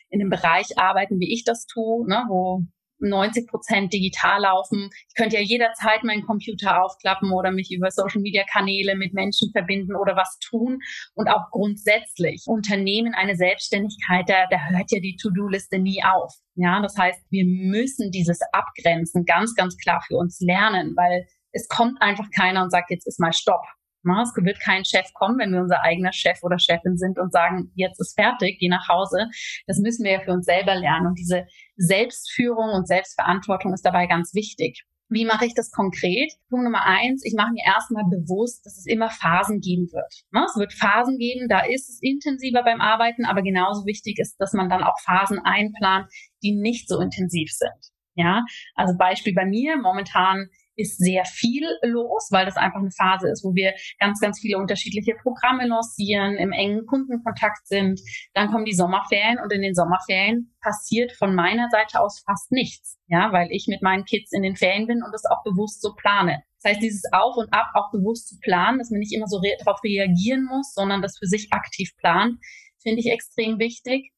in 0.10 0.20
einem 0.20 0.32
Bereich 0.32 0.80
arbeiten, 0.80 1.20
wie 1.20 1.32
ich 1.32 1.44
das 1.44 1.68
tue, 1.68 2.08
ne, 2.08 2.26
wo 2.28 2.64
90 3.00 3.48
Prozent 3.48 3.94
digital 3.94 4.42
laufen. 4.42 4.90
Ich 5.08 5.16
könnte 5.16 5.38
ja 5.38 5.42
jederzeit 5.42 6.04
meinen 6.04 6.26
Computer 6.26 6.84
aufklappen 6.84 7.32
oder 7.32 7.52
mich 7.52 7.72
über 7.72 7.92
Social 7.92 8.22
Media 8.22 8.44
Kanäle 8.52 8.96
mit 8.96 9.14
Menschen 9.14 9.52
verbinden 9.52 9.96
oder 9.96 10.16
was 10.16 10.38
tun. 10.40 10.80
Und 11.16 11.30
auch 11.30 11.50
grundsätzlich 11.52 12.44
Unternehmen 12.48 13.14
eine 13.14 13.36
Selbstständigkeit, 13.36 14.30
da, 14.30 14.46
da 14.50 14.58
hört 14.70 14.92
ja 14.92 15.00
die 15.00 15.18
To-Do-Liste 15.22 15.80
nie 15.80 16.04
auf. 16.04 16.34
Ja, 16.56 16.82
das 16.82 16.98
heißt, 16.98 17.20
wir 17.30 17.46
müssen 17.46 18.12
dieses 18.12 18.40
Abgrenzen 18.52 19.26
ganz, 19.26 19.56
ganz 19.56 19.78
klar 19.78 20.04
für 20.06 20.18
uns 20.18 20.40
lernen, 20.42 20.94
weil 20.96 21.26
es 21.52 21.68
kommt 21.68 22.02
einfach 22.02 22.28
keiner 22.36 22.64
und 22.64 22.72
sagt, 22.72 22.92
jetzt 22.92 23.08
ist 23.08 23.20
mal 23.20 23.34
Stopp. 23.34 23.66
Es 24.04 24.34
wird 24.36 24.60
kein 24.60 24.86
Chef 24.86 25.12
kommen, 25.14 25.38
wenn 25.40 25.52
wir 25.52 25.62
unser 25.62 25.82
eigener 25.84 26.14
Chef 26.14 26.42
oder 26.42 26.58
Chefin 26.58 26.98
sind 26.98 27.20
und 27.20 27.32
sagen, 27.32 27.72
jetzt 27.76 28.00
ist 28.00 28.16
fertig, 28.20 28.58
geh 28.60 28.70
nach 28.70 28.88
Hause. 28.88 29.28
Das 29.68 29.78
müssen 29.78 30.04
wir 30.04 30.14
ja 30.14 30.20
für 30.22 30.32
uns 30.32 30.46
selber 30.46 30.76
lernen. 30.76 31.08
Und 31.08 31.20
diese 31.20 31.46
Selbstführung 31.76 32.70
und 32.72 32.88
Selbstverantwortung 32.88 33.74
ist 33.74 33.86
dabei 33.86 34.08
ganz 34.08 34.34
wichtig. 34.34 34.86
Wie 35.12 35.26
mache 35.26 35.46
ich 35.46 35.56
das 35.56 35.72
konkret? 35.72 36.32
Punkt 36.50 36.66
Nummer 36.66 36.86
eins, 36.86 37.26
ich 37.26 37.34
mache 37.36 37.52
mir 37.52 37.64
erstmal 37.66 38.04
bewusst, 38.06 38.64
dass 38.64 38.78
es 38.78 38.86
immer 38.86 39.10
Phasen 39.10 39.60
geben 39.60 39.88
wird. 39.92 40.14
Es 40.46 40.56
wird 40.56 40.72
Phasen 40.72 41.18
geben, 41.18 41.48
da 41.50 41.62
ist 41.62 41.90
es 41.90 42.00
intensiver 42.02 42.64
beim 42.64 42.80
Arbeiten, 42.80 43.26
aber 43.26 43.42
genauso 43.42 43.88
wichtig 43.88 44.20
ist, 44.20 44.38
dass 44.38 44.54
man 44.54 44.70
dann 44.70 44.84
auch 44.84 45.00
Phasen 45.04 45.40
einplant, 45.40 46.06
die 46.44 46.56
nicht 46.56 46.88
so 46.88 47.00
intensiv 47.00 47.50
sind. 47.52 47.92
Ja, 48.14 48.46
also 48.76 48.96
Beispiel 48.98 49.34
bei 49.34 49.46
mir, 49.46 49.78
momentan 49.78 50.50
ist 50.80 50.98
sehr 50.98 51.26
viel 51.26 51.68
los, 51.84 52.30
weil 52.32 52.46
das 52.46 52.56
einfach 52.56 52.80
eine 52.80 52.92
Phase 52.92 53.30
ist, 53.30 53.44
wo 53.44 53.54
wir 53.54 53.74
ganz, 54.00 54.20
ganz 54.20 54.40
viele 54.40 54.58
unterschiedliche 54.58 55.16
Programme 55.22 55.68
lancieren, 55.68 56.36
im 56.38 56.52
engen 56.52 56.86
Kundenkontakt 56.86 57.68
sind. 57.68 58.00
Dann 58.34 58.50
kommen 58.50 58.66
die 58.66 58.74
Sommerferien 58.74 59.40
und 59.44 59.52
in 59.52 59.62
den 59.62 59.76
Sommerferien 59.76 60.56
passiert 60.62 61.12
von 61.12 61.36
meiner 61.36 61.68
Seite 61.70 62.00
aus 62.00 62.24
fast 62.26 62.52
nichts, 62.52 62.98
ja, 63.08 63.32
weil 63.34 63.50
ich 63.52 63.68
mit 63.68 63.82
meinen 63.82 64.06
Kids 64.06 64.32
in 64.32 64.44
den 64.44 64.56
Ferien 64.56 64.88
bin 64.88 65.04
und 65.04 65.12
das 65.12 65.26
auch 65.26 65.44
bewusst 65.44 65.82
so 65.82 65.94
plane. 65.96 66.44
Das 66.62 66.72
heißt, 66.72 66.82
dieses 66.82 67.04
Auf 67.12 67.38
und 67.38 67.54
Ab 67.54 67.68
auch 67.74 67.92
bewusst 67.92 68.28
zu 68.28 68.38
planen, 68.40 68.80
dass 68.80 68.90
man 68.90 69.00
nicht 69.00 69.14
immer 69.14 69.28
so 69.28 69.38
re 69.38 69.56
darauf 69.64 69.82
reagieren 69.84 70.46
muss, 70.46 70.74
sondern 70.74 71.02
das 71.02 71.18
für 71.18 71.28
sich 71.28 71.48
aktiv 71.52 71.92
plant, 71.98 72.38
finde 72.82 73.00
ich 73.00 73.12
extrem 73.12 73.60
wichtig. 73.60 74.12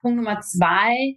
Punkt 0.00 0.16
Nummer 0.16 0.40
zwei, 0.40 1.16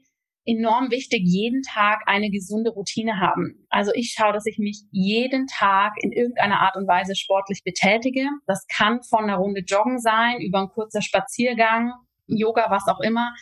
enorm 0.49 0.89
wichtig, 0.89 1.21
jeden 1.23 1.61
Tag 1.61 2.01
eine 2.07 2.29
gesunde 2.29 2.71
Routine 2.71 3.19
haben. 3.19 3.65
Also 3.69 3.91
ich 3.93 4.13
schaue, 4.17 4.33
dass 4.33 4.45
ich 4.45 4.57
mich 4.57 4.81
jeden 4.91 5.47
Tag 5.47 5.93
in 6.01 6.11
irgendeiner 6.11 6.61
Art 6.61 6.75
und 6.75 6.87
Weise 6.87 7.15
sportlich 7.15 7.63
betätige. 7.63 8.27
Das 8.47 8.65
kann 8.67 9.03
von 9.03 9.25
einer 9.25 9.37
Runde 9.37 9.61
Joggen 9.61 9.99
sein, 9.99 10.41
über 10.41 10.59
ein 10.59 10.69
kurzer 10.69 11.01
Spaziergang, 11.01 11.93
Yoga, 12.25 12.67
was 12.69 12.87
auch 12.87 12.99
immer. 12.99 13.33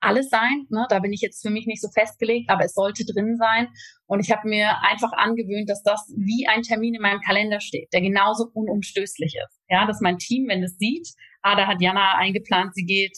Alles 0.00 0.30
sein. 0.30 0.66
Ne? 0.68 0.84
Da 0.88 0.98
bin 0.98 1.12
ich 1.12 1.20
jetzt 1.20 1.42
für 1.42 1.50
mich 1.50 1.66
nicht 1.66 1.80
so 1.80 1.88
festgelegt, 1.88 2.50
aber 2.50 2.64
es 2.64 2.74
sollte 2.74 3.04
drin 3.04 3.36
sein. 3.36 3.68
Und 4.06 4.18
ich 4.18 4.32
habe 4.32 4.48
mir 4.48 4.82
einfach 4.82 5.12
angewöhnt, 5.12 5.70
dass 5.70 5.82
das 5.84 6.12
wie 6.16 6.48
ein 6.48 6.62
Termin 6.62 6.94
in 6.94 7.02
meinem 7.02 7.20
Kalender 7.20 7.60
steht, 7.60 7.92
der 7.92 8.00
genauso 8.00 8.48
unumstößlich 8.52 9.36
ist. 9.36 9.60
Ja, 9.68 9.86
dass 9.86 10.00
mein 10.00 10.18
Team, 10.18 10.48
wenn 10.48 10.62
es 10.64 10.76
sieht, 10.76 11.08
ah, 11.42 11.54
da 11.54 11.68
hat 11.68 11.80
Jana 11.80 12.16
eingeplant, 12.16 12.74
sie 12.74 12.84
geht 12.84 13.16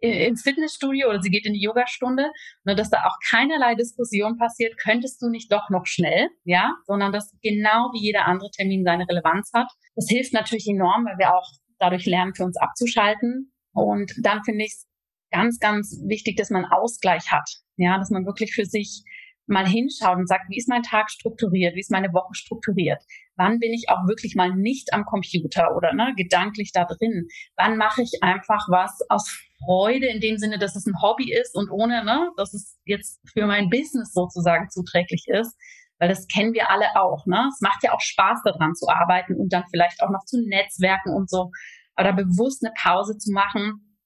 ins 0.00 0.42
Fitnessstudio 0.42 1.08
oder 1.08 1.20
sie 1.20 1.30
geht 1.30 1.46
in 1.46 1.52
die 1.52 1.62
Yogastunde, 1.62 2.30
nur 2.64 2.74
dass 2.74 2.90
da 2.90 3.04
auch 3.04 3.16
keinerlei 3.28 3.74
Diskussion 3.74 4.38
passiert, 4.38 4.78
könntest 4.78 5.20
du 5.22 5.28
nicht 5.28 5.52
doch 5.52 5.68
noch 5.70 5.86
schnell, 5.86 6.28
ja, 6.44 6.74
sondern 6.86 7.12
dass 7.12 7.34
genau 7.42 7.90
wie 7.92 8.02
jeder 8.02 8.26
andere 8.26 8.50
Termin 8.50 8.84
seine 8.84 9.06
Relevanz 9.08 9.50
hat. 9.54 9.70
Das 9.94 10.06
hilft 10.08 10.32
natürlich 10.32 10.66
enorm, 10.68 11.04
weil 11.04 11.18
wir 11.18 11.34
auch 11.34 11.46
dadurch 11.78 12.06
lernen, 12.06 12.34
für 12.34 12.44
uns 12.44 12.56
abzuschalten. 12.56 13.52
Und 13.72 14.12
dann 14.22 14.42
finde 14.44 14.64
ich 14.64 14.72
es 14.72 14.86
ganz, 15.30 15.58
ganz 15.58 16.00
wichtig, 16.06 16.36
dass 16.36 16.50
man 16.50 16.64
Ausgleich 16.64 17.30
hat, 17.30 17.48
ja, 17.76 17.98
dass 17.98 18.10
man 18.10 18.26
wirklich 18.26 18.54
für 18.54 18.64
sich 18.64 19.04
mal 19.46 19.66
hinschaut 19.66 20.16
und 20.16 20.28
sagt, 20.28 20.48
wie 20.48 20.56
ist 20.56 20.68
mein 20.68 20.82
Tag 20.82 21.10
strukturiert, 21.10 21.74
wie 21.74 21.80
ist 21.80 21.90
meine 21.90 22.12
Woche 22.12 22.34
strukturiert, 22.34 23.02
wann 23.36 23.58
bin 23.58 23.72
ich 23.72 23.88
auch 23.88 24.06
wirklich 24.06 24.36
mal 24.36 24.54
nicht 24.54 24.92
am 24.92 25.04
Computer 25.04 25.76
oder 25.76 25.92
ne, 25.92 26.14
gedanklich 26.16 26.70
da 26.72 26.84
drin, 26.84 27.26
wann 27.56 27.76
mache 27.76 28.02
ich 28.02 28.22
einfach 28.22 28.66
was 28.68 29.00
aus 29.08 29.28
Freude 29.64 30.06
in 30.06 30.20
dem 30.20 30.38
Sinne, 30.38 30.58
dass 30.58 30.76
es 30.76 30.86
ein 30.86 31.00
Hobby 31.02 31.32
ist 31.32 31.54
und 31.54 31.70
ohne, 31.70 32.04
ne, 32.04 32.30
dass 32.36 32.54
es 32.54 32.78
jetzt 32.84 33.20
für 33.32 33.46
mein 33.46 33.70
Business 33.70 34.12
sozusagen 34.12 34.68
zuträglich 34.70 35.24
ist, 35.28 35.56
weil 35.98 36.08
das 36.08 36.26
kennen 36.26 36.54
wir 36.54 36.70
alle 36.70 36.86
auch. 36.96 37.26
Ne? 37.26 37.48
Es 37.52 37.60
macht 37.60 37.82
ja 37.82 37.92
auch 37.92 38.00
Spaß 38.00 38.40
daran 38.44 38.74
zu 38.74 38.88
arbeiten 38.88 39.36
und 39.36 39.52
dann 39.52 39.64
vielleicht 39.70 40.02
auch 40.02 40.10
noch 40.10 40.24
zu 40.24 40.40
netzwerken 40.46 41.14
und 41.14 41.28
so. 41.28 41.50
Aber 41.94 42.14
bewusst 42.14 42.64
eine 42.64 42.72
Pause 42.80 43.18
zu 43.18 43.32
machen, 43.32 43.98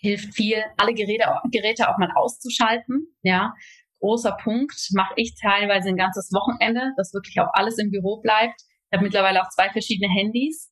hilft 0.00 0.34
viel, 0.34 0.62
alle 0.76 0.94
Geräte, 0.94 1.24
Geräte 1.50 1.88
auch 1.88 1.98
mal 1.98 2.10
auszuschalten, 2.14 3.06
ja, 3.22 3.52
großer 4.00 4.36
Punkt, 4.42 4.88
mache 4.94 5.12
ich 5.16 5.34
teilweise 5.40 5.88
ein 5.88 5.96
ganzes 5.96 6.30
Wochenende, 6.32 6.92
dass 6.96 7.12
wirklich 7.12 7.38
auch 7.40 7.50
alles 7.52 7.78
im 7.78 7.90
Büro 7.90 8.20
bleibt. 8.20 8.62
Ich 8.62 8.96
habe 8.96 9.04
mittlerweile 9.04 9.42
auch 9.42 9.50
zwei 9.50 9.68
verschiedene 9.70 10.12
Handys. 10.12 10.70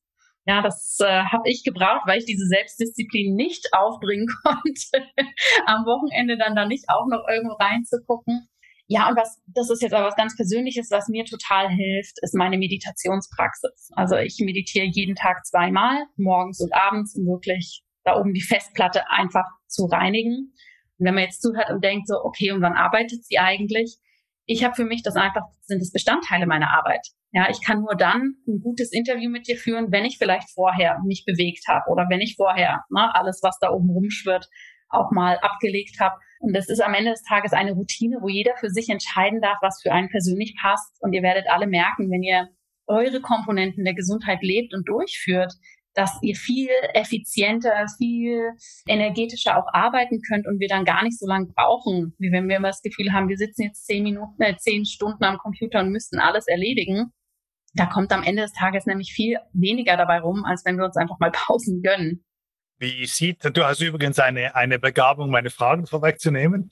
Ja, 0.49 0.63
das 0.63 0.97
äh, 0.99 1.25
habe 1.25 1.47
ich 1.47 1.63
gebraucht, 1.63 2.07
weil 2.07 2.17
ich 2.17 2.25
diese 2.25 2.47
Selbstdisziplin 2.47 3.35
nicht 3.35 3.67
aufbringen 3.73 4.25
konnte, 4.41 5.07
am 5.67 5.85
Wochenende 5.85 6.39
dann 6.39 6.55
da 6.55 6.65
nicht 6.65 6.85
auch 6.87 7.05
noch 7.05 7.27
irgendwo 7.29 7.53
reinzugucken. 7.53 8.49
Ja, 8.87 9.09
und 9.09 9.15
was, 9.15 9.39
das 9.45 9.69
ist 9.69 9.83
jetzt 9.83 9.93
aber 9.93 10.07
was 10.07 10.15
ganz 10.15 10.35
Persönliches, 10.35 10.89
was 10.89 11.07
mir 11.07 11.23
total 11.25 11.69
hilft, 11.69 12.17
ist 12.23 12.33
meine 12.33 12.57
Meditationspraxis. 12.57 13.91
Also 13.91 14.15
ich 14.15 14.39
meditiere 14.39 14.87
jeden 14.87 15.13
Tag 15.13 15.45
zweimal, 15.45 16.07
morgens 16.17 16.59
und 16.61 16.73
abends, 16.73 17.15
um 17.15 17.27
wirklich 17.27 17.83
da 18.03 18.19
oben 18.19 18.33
die 18.33 18.41
Festplatte 18.41 19.07
einfach 19.07 19.45
zu 19.67 19.85
reinigen. 19.85 20.55
Und 20.97 21.05
wenn 21.05 21.13
man 21.13 21.25
jetzt 21.25 21.43
zuhört 21.43 21.69
und 21.69 21.83
denkt 21.83 22.07
so, 22.07 22.15
okay, 22.23 22.51
und 22.53 22.63
wann 22.63 22.73
arbeitet 22.73 23.23
sie 23.23 23.37
eigentlich? 23.37 23.99
Ich 24.47 24.63
habe 24.63 24.73
für 24.73 24.85
mich 24.85 25.03
das 25.03 25.15
einfach, 25.15 25.43
sind 25.61 25.83
es 25.83 25.91
Bestandteile 25.91 26.47
meiner 26.47 26.71
Arbeit. 26.71 27.05
Ja, 27.31 27.47
ich 27.49 27.63
kann 27.63 27.81
nur 27.81 27.95
dann 27.95 28.35
ein 28.47 28.59
gutes 28.61 28.91
Interview 28.91 29.29
mit 29.29 29.47
dir 29.47 29.55
führen, 29.55 29.91
wenn 29.91 30.05
ich 30.05 30.17
vielleicht 30.17 30.49
vorher 30.49 30.99
mich 31.05 31.25
bewegt 31.25 31.67
habe 31.67 31.89
oder 31.91 32.07
wenn 32.09 32.21
ich 32.21 32.35
vorher 32.35 32.83
ne, 32.89 33.13
alles, 33.13 33.41
was 33.43 33.59
da 33.59 33.69
oben 33.69 33.89
rumschwirrt, 33.91 34.49
auch 34.89 35.11
mal 35.11 35.37
abgelegt 35.37 35.99
habe. 35.99 36.15
Und 36.39 36.55
das 36.55 36.69
ist 36.69 36.81
am 36.81 36.93
Ende 36.93 37.11
des 37.11 37.23
Tages 37.23 37.53
eine 37.53 37.73
Routine, 37.73 38.17
wo 38.21 38.29
jeder 38.29 38.55
für 38.57 38.69
sich 38.69 38.89
entscheiden 38.89 39.41
darf, 39.41 39.57
was 39.61 39.81
für 39.81 39.91
einen 39.91 40.09
persönlich 40.09 40.55
passt. 40.59 40.97
Und 41.01 41.13
ihr 41.13 41.21
werdet 41.21 41.45
alle 41.49 41.67
merken, 41.67 42.09
wenn 42.09 42.23
ihr 42.23 42.47
eure 42.87 43.21
Komponenten 43.21 43.85
der 43.85 43.93
Gesundheit 43.93 44.41
lebt 44.41 44.73
und 44.73 44.89
durchführt, 44.89 45.53
dass 45.93 46.17
ihr 46.21 46.35
viel 46.35 46.69
effizienter, 46.93 47.85
viel 47.97 48.51
energetischer 48.87 49.57
auch 49.57 49.67
arbeiten 49.73 50.21
könnt 50.21 50.47
und 50.47 50.59
wir 50.59 50.67
dann 50.67 50.85
gar 50.85 51.03
nicht 51.03 51.19
so 51.19 51.27
lange 51.27 51.47
brauchen, 51.47 52.15
wie 52.19 52.31
wenn 52.31 52.47
wir 52.47 52.57
immer 52.57 52.69
das 52.69 52.81
Gefühl 52.81 53.11
haben, 53.11 53.27
wir 53.27 53.37
sitzen 53.37 53.63
jetzt 53.63 53.85
zehn 53.85 54.03
Minuten, 54.03 54.41
äh, 54.41 54.55
zehn 54.57 54.85
Stunden 54.85 55.23
am 55.23 55.37
Computer 55.37 55.81
und 55.81 55.91
müssten 55.91 56.19
alles 56.19 56.47
erledigen. 56.47 57.11
Da 57.75 57.85
kommt 57.85 58.11
am 58.11 58.23
Ende 58.23 58.43
des 58.43 58.53
Tages 58.53 58.85
nämlich 58.85 59.13
viel 59.13 59.37
weniger 59.53 59.97
dabei 59.97 60.19
rum, 60.19 60.45
als 60.45 60.65
wenn 60.65 60.77
wir 60.77 60.85
uns 60.85 60.97
einfach 60.97 61.19
mal 61.19 61.31
Pausen 61.33 61.81
gönnen. 61.81 62.23
Wie 62.77 63.05
sieht, 63.05 63.43
du 63.43 63.63
hast 63.65 63.81
übrigens 63.81 64.19
eine, 64.19 64.55
eine 64.55 64.79
Begabung, 64.79 65.29
meine 65.29 65.49
Fragen 65.49 65.85
vorwegzunehmen. 65.85 66.71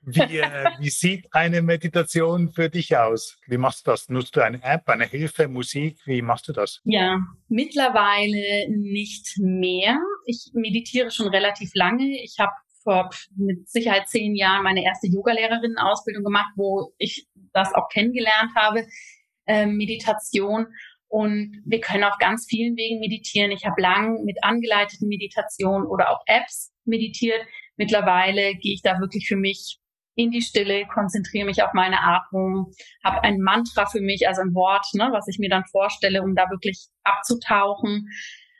Wie, 0.00 0.38
äh, 0.38 0.70
wie 0.80 0.90
sieht 0.90 1.26
eine 1.32 1.62
Meditation 1.62 2.50
für 2.50 2.68
dich 2.68 2.96
aus? 2.96 3.38
Wie 3.46 3.58
machst 3.58 3.86
du 3.86 3.90
das? 3.90 4.08
Nutzt 4.08 4.34
du 4.34 4.40
eine 4.40 4.62
App, 4.62 4.88
eine 4.88 5.04
Hilfe, 5.04 5.48
Musik? 5.48 5.98
Wie 6.06 6.22
machst 6.22 6.48
du 6.48 6.52
das? 6.52 6.80
Ja, 6.84 7.20
mittlerweile 7.48 8.70
nicht 8.70 9.38
mehr. 9.38 9.98
Ich 10.26 10.50
meditiere 10.54 11.10
schon 11.10 11.28
relativ 11.28 11.70
lange. 11.74 12.22
Ich 12.22 12.36
habe 12.38 12.52
vor 12.82 13.10
mit 13.36 13.68
Sicherheit 13.68 14.08
zehn 14.08 14.34
Jahren 14.34 14.64
meine 14.64 14.84
erste 14.84 15.06
Yogalehrerinnen-Ausbildung 15.06 16.24
gemacht, 16.24 16.52
wo 16.56 16.92
ich 16.98 17.28
das 17.52 17.72
auch 17.74 17.88
kennengelernt 17.88 18.50
habe, 18.56 18.84
äh, 19.52 19.66
Meditation. 19.66 20.66
Und 21.08 21.60
wir 21.66 21.80
können 21.80 22.04
auf 22.04 22.16
ganz 22.18 22.46
vielen 22.48 22.74
Wegen 22.76 22.98
meditieren. 23.00 23.50
Ich 23.50 23.66
habe 23.66 23.80
lang 23.82 24.24
mit 24.24 24.38
angeleiteten 24.42 25.08
Meditationen 25.08 25.86
oder 25.86 26.10
auch 26.10 26.20
Apps 26.26 26.72
meditiert. 26.86 27.40
Mittlerweile 27.76 28.54
gehe 28.54 28.72
ich 28.74 28.82
da 28.82 28.98
wirklich 28.98 29.28
für 29.28 29.36
mich 29.36 29.78
in 30.14 30.30
die 30.30 30.42
Stille, 30.42 30.86
konzentriere 30.92 31.46
mich 31.46 31.62
auf 31.62 31.72
meine 31.74 32.00
Atmung, 32.00 32.72
habe 33.04 33.22
ein 33.24 33.40
Mantra 33.40 33.86
für 33.86 34.00
mich, 34.00 34.26
also 34.28 34.42
ein 34.42 34.54
Wort, 34.54 34.86
ne, 34.94 35.08
was 35.12 35.26
ich 35.28 35.38
mir 35.38 35.48
dann 35.48 35.64
vorstelle, 35.70 36.22
um 36.22 36.34
da 36.34 36.50
wirklich 36.50 36.86
abzutauchen. 37.02 38.08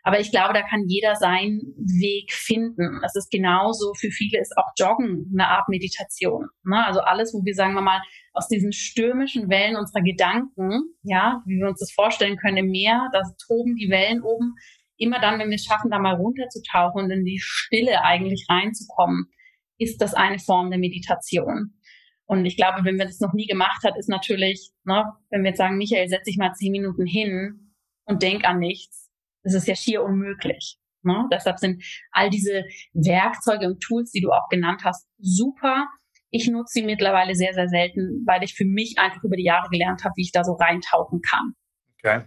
Aber 0.05 0.19
ich 0.19 0.31
glaube, 0.33 0.53
da 0.53 0.62
kann 0.62 0.88
jeder 0.88 1.15
seinen 1.15 1.61
Weg 1.77 2.33
finden. 2.33 3.01
Es 3.05 3.15
ist 3.15 3.31
genauso, 3.31 3.95
für 3.95 4.11
viele 4.11 4.41
ist 4.41 4.57
auch 4.57 4.67
Joggen 4.77 5.31
eine 5.33 5.49
Art 5.49 5.69
Meditation. 5.69 6.49
Ne? 6.65 6.85
Also 6.85 7.01
alles, 7.01 7.33
wo 7.33 7.45
wir, 7.45 7.55
sagen 7.55 7.75
wir 7.75 7.83
mal, 7.83 8.03
aus 8.33 8.49
diesen 8.49 8.73
stürmischen 8.73 9.49
Wellen 9.49 9.77
unserer 9.77 10.03
Gedanken, 10.03 10.83
ja, 11.03 11.43
wie 11.47 11.59
wir 11.59 11.69
uns 11.69 11.79
das 11.79 11.93
vorstellen 11.93 12.37
können 12.37 12.57
im 12.57 12.71
Meer, 12.71 13.09
da 13.12 13.23
toben 13.47 13.77
die 13.77 13.91
Wellen 13.91 14.23
oben. 14.23 14.55
Immer 14.97 15.21
dann, 15.21 15.38
wenn 15.38 15.51
wir 15.51 15.57
es 15.57 15.65
schaffen, 15.65 15.91
da 15.91 15.99
mal 15.99 16.17
runterzutauchen 16.17 17.05
und 17.05 17.11
in 17.11 17.25
die 17.25 17.41
Stille 17.41 18.03
eigentlich 18.03 18.47
reinzukommen, 18.49 19.27
ist 19.79 20.01
das 20.01 20.15
eine 20.15 20.38
Form 20.38 20.71
der 20.71 20.79
Meditation. 20.79 21.75
Und 22.25 22.45
ich 22.45 22.57
glaube, 22.57 22.85
wenn 22.85 22.97
man 22.97 23.07
das 23.07 23.21
noch 23.21 23.35
nie 23.35 23.47
gemacht 23.47 23.85
hat, 23.85 23.97
ist 23.99 24.09
natürlich, 24.09 24.71
ne, 24.85 25.05
wenn 25.31 25.43
wir 25.43 25.51
jetzt 25.51 25.59
sagen, 25.59 25.77
Michael, 25.77 26.09
setz 26.09 26.25
dich 26.25 26.38
mal 26.38 26.55
zehn 26.55 26.73
Minuten 26.73 27.05
hin 27.05 27.75
und 28.05 28.23
denk 28.23 28.45
an 28.45 28.59
nichts, 28.59 29.02
das 29.42 29.55
ist 29.55 29.68
ja 29.68 29.74
schier 29.74 30.02
unmöglich. 30.02 30.78
Ne? 31.02 31.28
Deshalb 31.33 31.59
sind 31.59 31.83
all 32.12 32.31
diese 32.31 32.64
Werkzeuge 32.92 33.66
und 33.66 33.81
Tools, 33.81 34.12
die 34.12 34.20
du 34.20 34.31
auch 34.31 34.48
genannt 34.48 34.83
hast, 34.85 35.09
super. 35.18 35.87
Ich 36.31 36.48
nutze 36.48 36.74
sie 36.74 36.83
mittlerweile 36.83 37.35
sehr, 37.35 37.52
sehr 37.52 37.68
selten, 37.68 38.24
weil 38.26 38.42
ich 38.42 38.55
für 38.55 38.64
mich 38.64 38.94
einfach 38.98 39.22
über 39.22 39.37
die 39.37 39.44
Jahre 39.44 39.68
gelernt 39.68 40.05
habe, 40.05 40.14
wie 40.16 40.22
ich 40.22 40.33
da 40.33 40.44
so 40.44 40.52
reintauchen 40.52 41.20
kann. 41.20 41.55
Okay. 41.98 42.22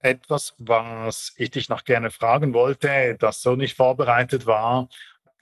Etwas, 0.00 0.54
was 0.58 1.32
ich 1.36 1.50
dich 1.50 1.68
noch 1.68 1.84
gerne 1.84 2.10
fragen 2.10 2.52
wollte, 2.52 3.16
das 3.18 3.40
so 3.40 3.56
nicht 3.56 3.76
vorbereitet 3.76 4.46
war 4.46 4.88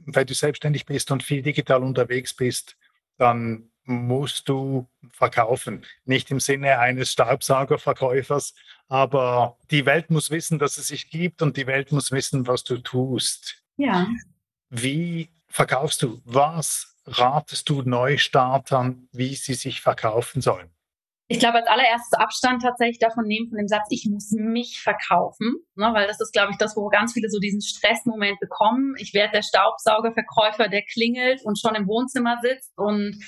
wenn 0.07 0.27
du 0.27 0.35
selbstständig 0.35 0.87
bist 0.87 1.11
und 1.11 1.23
viel 1.23 1.43
digital 1.43 1.83
unterwegs 1.83 2.35
bist, 2.35 2.77
dann 3.17 3.71
musst 3.85 4.49
du 4.49 4.89
verkaufen. 5.13 5.85
Nicht 6.05 6.31
im 6.31 6.41
Sinne 6.41 6.79
eines 6.79 7.13
Staubsaugerverkäufers, 7.13 8.55
aber 8.89 9.59
die 9.71 9.87
Welt 9.87 10.11
muss 10.11 10.31
wissen, 10.31 10.59
dass 10.59 10.79
es 10.79 10.89
sich 10.89 11.11
gibt 11.11 11.43
und 11.43 11.57
die 11.57 11.67
Welt 11.67 11.93
muss 11.93 12.13
wissen, 12.13 12.47
was 12.47 12.65
du 12.65 12.79
tust. 12.79 13.63
Ja. 13.77 14.07
Wie 14.71 15.31
verkaufst 15.49 16.03
du? 16.03 16.21
Was 16.25 16.97
ratest 17.07 17.69
du 17.69 17.83
Neustartern, 17.83 19.09
wie 19.13 19.35
sie 19.35 19.55
sich 19.55 19.81
verkaufen 19.81 20.41
sollen? 20.41 20.75
ich 21.27 21.39
glaube, 21.39 21.59
als 21.59 21.69
allererstes 21.69 22.13
Abstand 22.19 22.63
tatsächlich 22.63 22.99
davon 22.99 23.25
nehmen, 23.27 23.49
von 23.49 23.57
dem 23.57 23.69
Satz, 23.69 23.87
ich 23.89 24.07
muss 24.11 24.31
mich 24.33 24.81
verkaufen, 24.83 25.55
ne, 25.75 25.91
weil 25.95 26.07
das 26.07 26.21
ist, 26.21 26.33
glaube 26.33 26.53
ich, 26.53 26.59
das, 26.59 26.77
wo 26.77 26.89
ganz 26.89 27.15
viele 27.15 27.31
so 27.31 27.39
diesen 27.39 27.63
Stressmoment 27.63 28.39
bekommen. 28.41 28.95
Ich 28.99 29.15
werde 29.15 29.33
der 29.33 29.43
Staubsaugerverkäufer, 29.43 30.69
der 30.69 30.83
klingelt 30.83 31.43
und 31.45 31.59
schon 31.59 31.75
im 31.75 31.87
Wohnzimmer 31.87 32.39
sitzt 32.43 32.77
und 32.77 33.19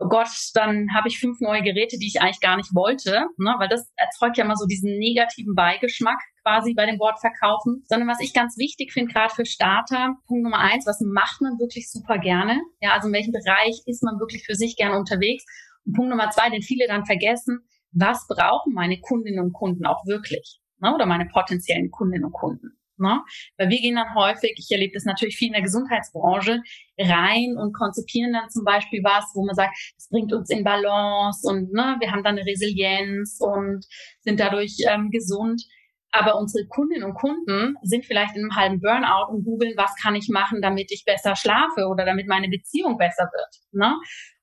oh 0.00 0.08
Gott, 0.08 0.28
dann 0.54 0.88
habe 0.94 1.08
ich 1.08 1.20
fünf 1.20 1.40
neue 1.40 1.62
Geräte, 1.62 1.98
die 1.98 2.06
ich 2.06 2.20
eigentlich 2.20 2.40
gar 2.40 2.56
nicht 2.56 2.74
wollte, 2.74 3.26
ne? 3.36 3.54
weil 3.58 3.68
das 3.68 3.92
erzeugt 3.96 4.38
ja 4.38 4.44
immer 4.44 4.56
so 4.56 4.66
diesen 4.66 4.98
negativen 4.98 5.54
Beigeschmack 5.54 6.18
quasi 6.42 6.72
bei 6.74 6.86
dem 6.86 6.98
Wort 6.98 7.20
verkaufen, 7.20 7.84
sondern 7.86 8.08
was 8.08 8.20
ich 8.20 8.32
ganz 8.32 8.56
wichtig 8.56 8.92
finde, 8.92 9.12
gerade 9.12 9.34
für 9.34 9.44
Starter, 9.44 10.16
Punkt 10.26 10.42
Nummer 10.42 10.58
eins, 10.58 10.86
was 10.86 11.00
macht 11.00 11.42
man 11.42 11.58
wirklich 11.58 11.90
super 11.90 12.18
gerne? 12.18 12.60
Ja, 12.80 12.92
also 12.92 13.08
in 13.08 13.14
welchem 13.14 13.32
Bereich 13.32 13.82
ist 13.84 14.02
man 14.02 14.18
wirklich 14.18 14.44
für 14.46 14.54
sich 14.54 14.76
gerne 14.76 14.98
unterwegs? 14.98 15.44
Und 15.84 15.94
Punkt 15.94 16.10
Nummer 16.10 16.30
zwei, 16.30 16.48
den 16.48 16.62
viele 16.62 16.86
dann 16.88 17.04
vergessen, 17.04 17.60
was 17.92 18.26
brauchen 18.26 18.72
meine 18.72 19.00
Kundinnen 19.00 19.44
und 19.44 19.52
Kunden 19.52 19.84
auch 19.84 20.06
wirklich? 20.06 20.60
Ne? 20.78 20.94
Oder 20.94 21.04
meine 21.04 21.26
potenziellen 21.26 21.90
Kundinnen 21.90 22.24
und 22.24 22.32
Kunden? 22.32 22.79
Ne? 23.00 23.20
Weil 23.56 23.70
wir 23.70 23.80
gehen 23.80 23.96
dann 23.96 24.14
häufig, 24.14 24.52
ich 24.56 24.70
erlebe 24.70 24.92
das 24.94 25.04
natürlich 25.04 25.36
viel 25.36 25.48
in 25.48 25.54
der 25.54 25.62
Gesundheitsbranche, 25.62 26.62
rein 26.98 27.56
und 27.56 27.72
konzipieren 27.72 28.32
dann 28.32 28.50
zum 28.50 28.64
Beispiel 28.64 29.02
was, 29.02 29.32
wo 29.34 29.44
man 29.44 29.54
sagt, 29.54 29.74
es 29.96 30.08
bringt 30.08 30.32
uns 30.32 30.50
in 30.50 30.64
Balance 30.64 31.48
und 31.48 31.72
ne, 31.72 31.96
wir 31.98 32.12
haben 32.12 32.22
dann 32.22 32.36
eine 32.36 32.46
Resilienz 32.46 33.38
und 33.40 33.86
sind 34.20 34.38
dadurch 34.38 34.76
ähm, 34.86 35.10
gesund. 35.10 35.64
Aber 36.12 36.36
unsere 36.36 36.66
Kundinnen 36.66 37.04
und 37.04 37.14
Kunden 37.14 37.76
sind 37.82 38.04
vielleicht 38.04 38.34
in 38.34 38.42
einem 38.42 38.56
halben 38.56 38.80
Burnout 38.80 39.32
und 39.32 39.44
googeln, 39.44 39.74
was 39.76 39.94
kann 39.94 40.16
ich 40.16 40.28
machen, 40.28 40.60
damit 40.60 40.90
ich 40.90 41.04
besser 41.06 41.36
schlafe 41.36 41.86
oder 41.86 42.04
damit 42.04 42.26
meine 42.26 42.48
Beziehung 42.48 42.98
besser 42.98 43.30
wird. 43.32 43.56
Ne? 43.72 43.94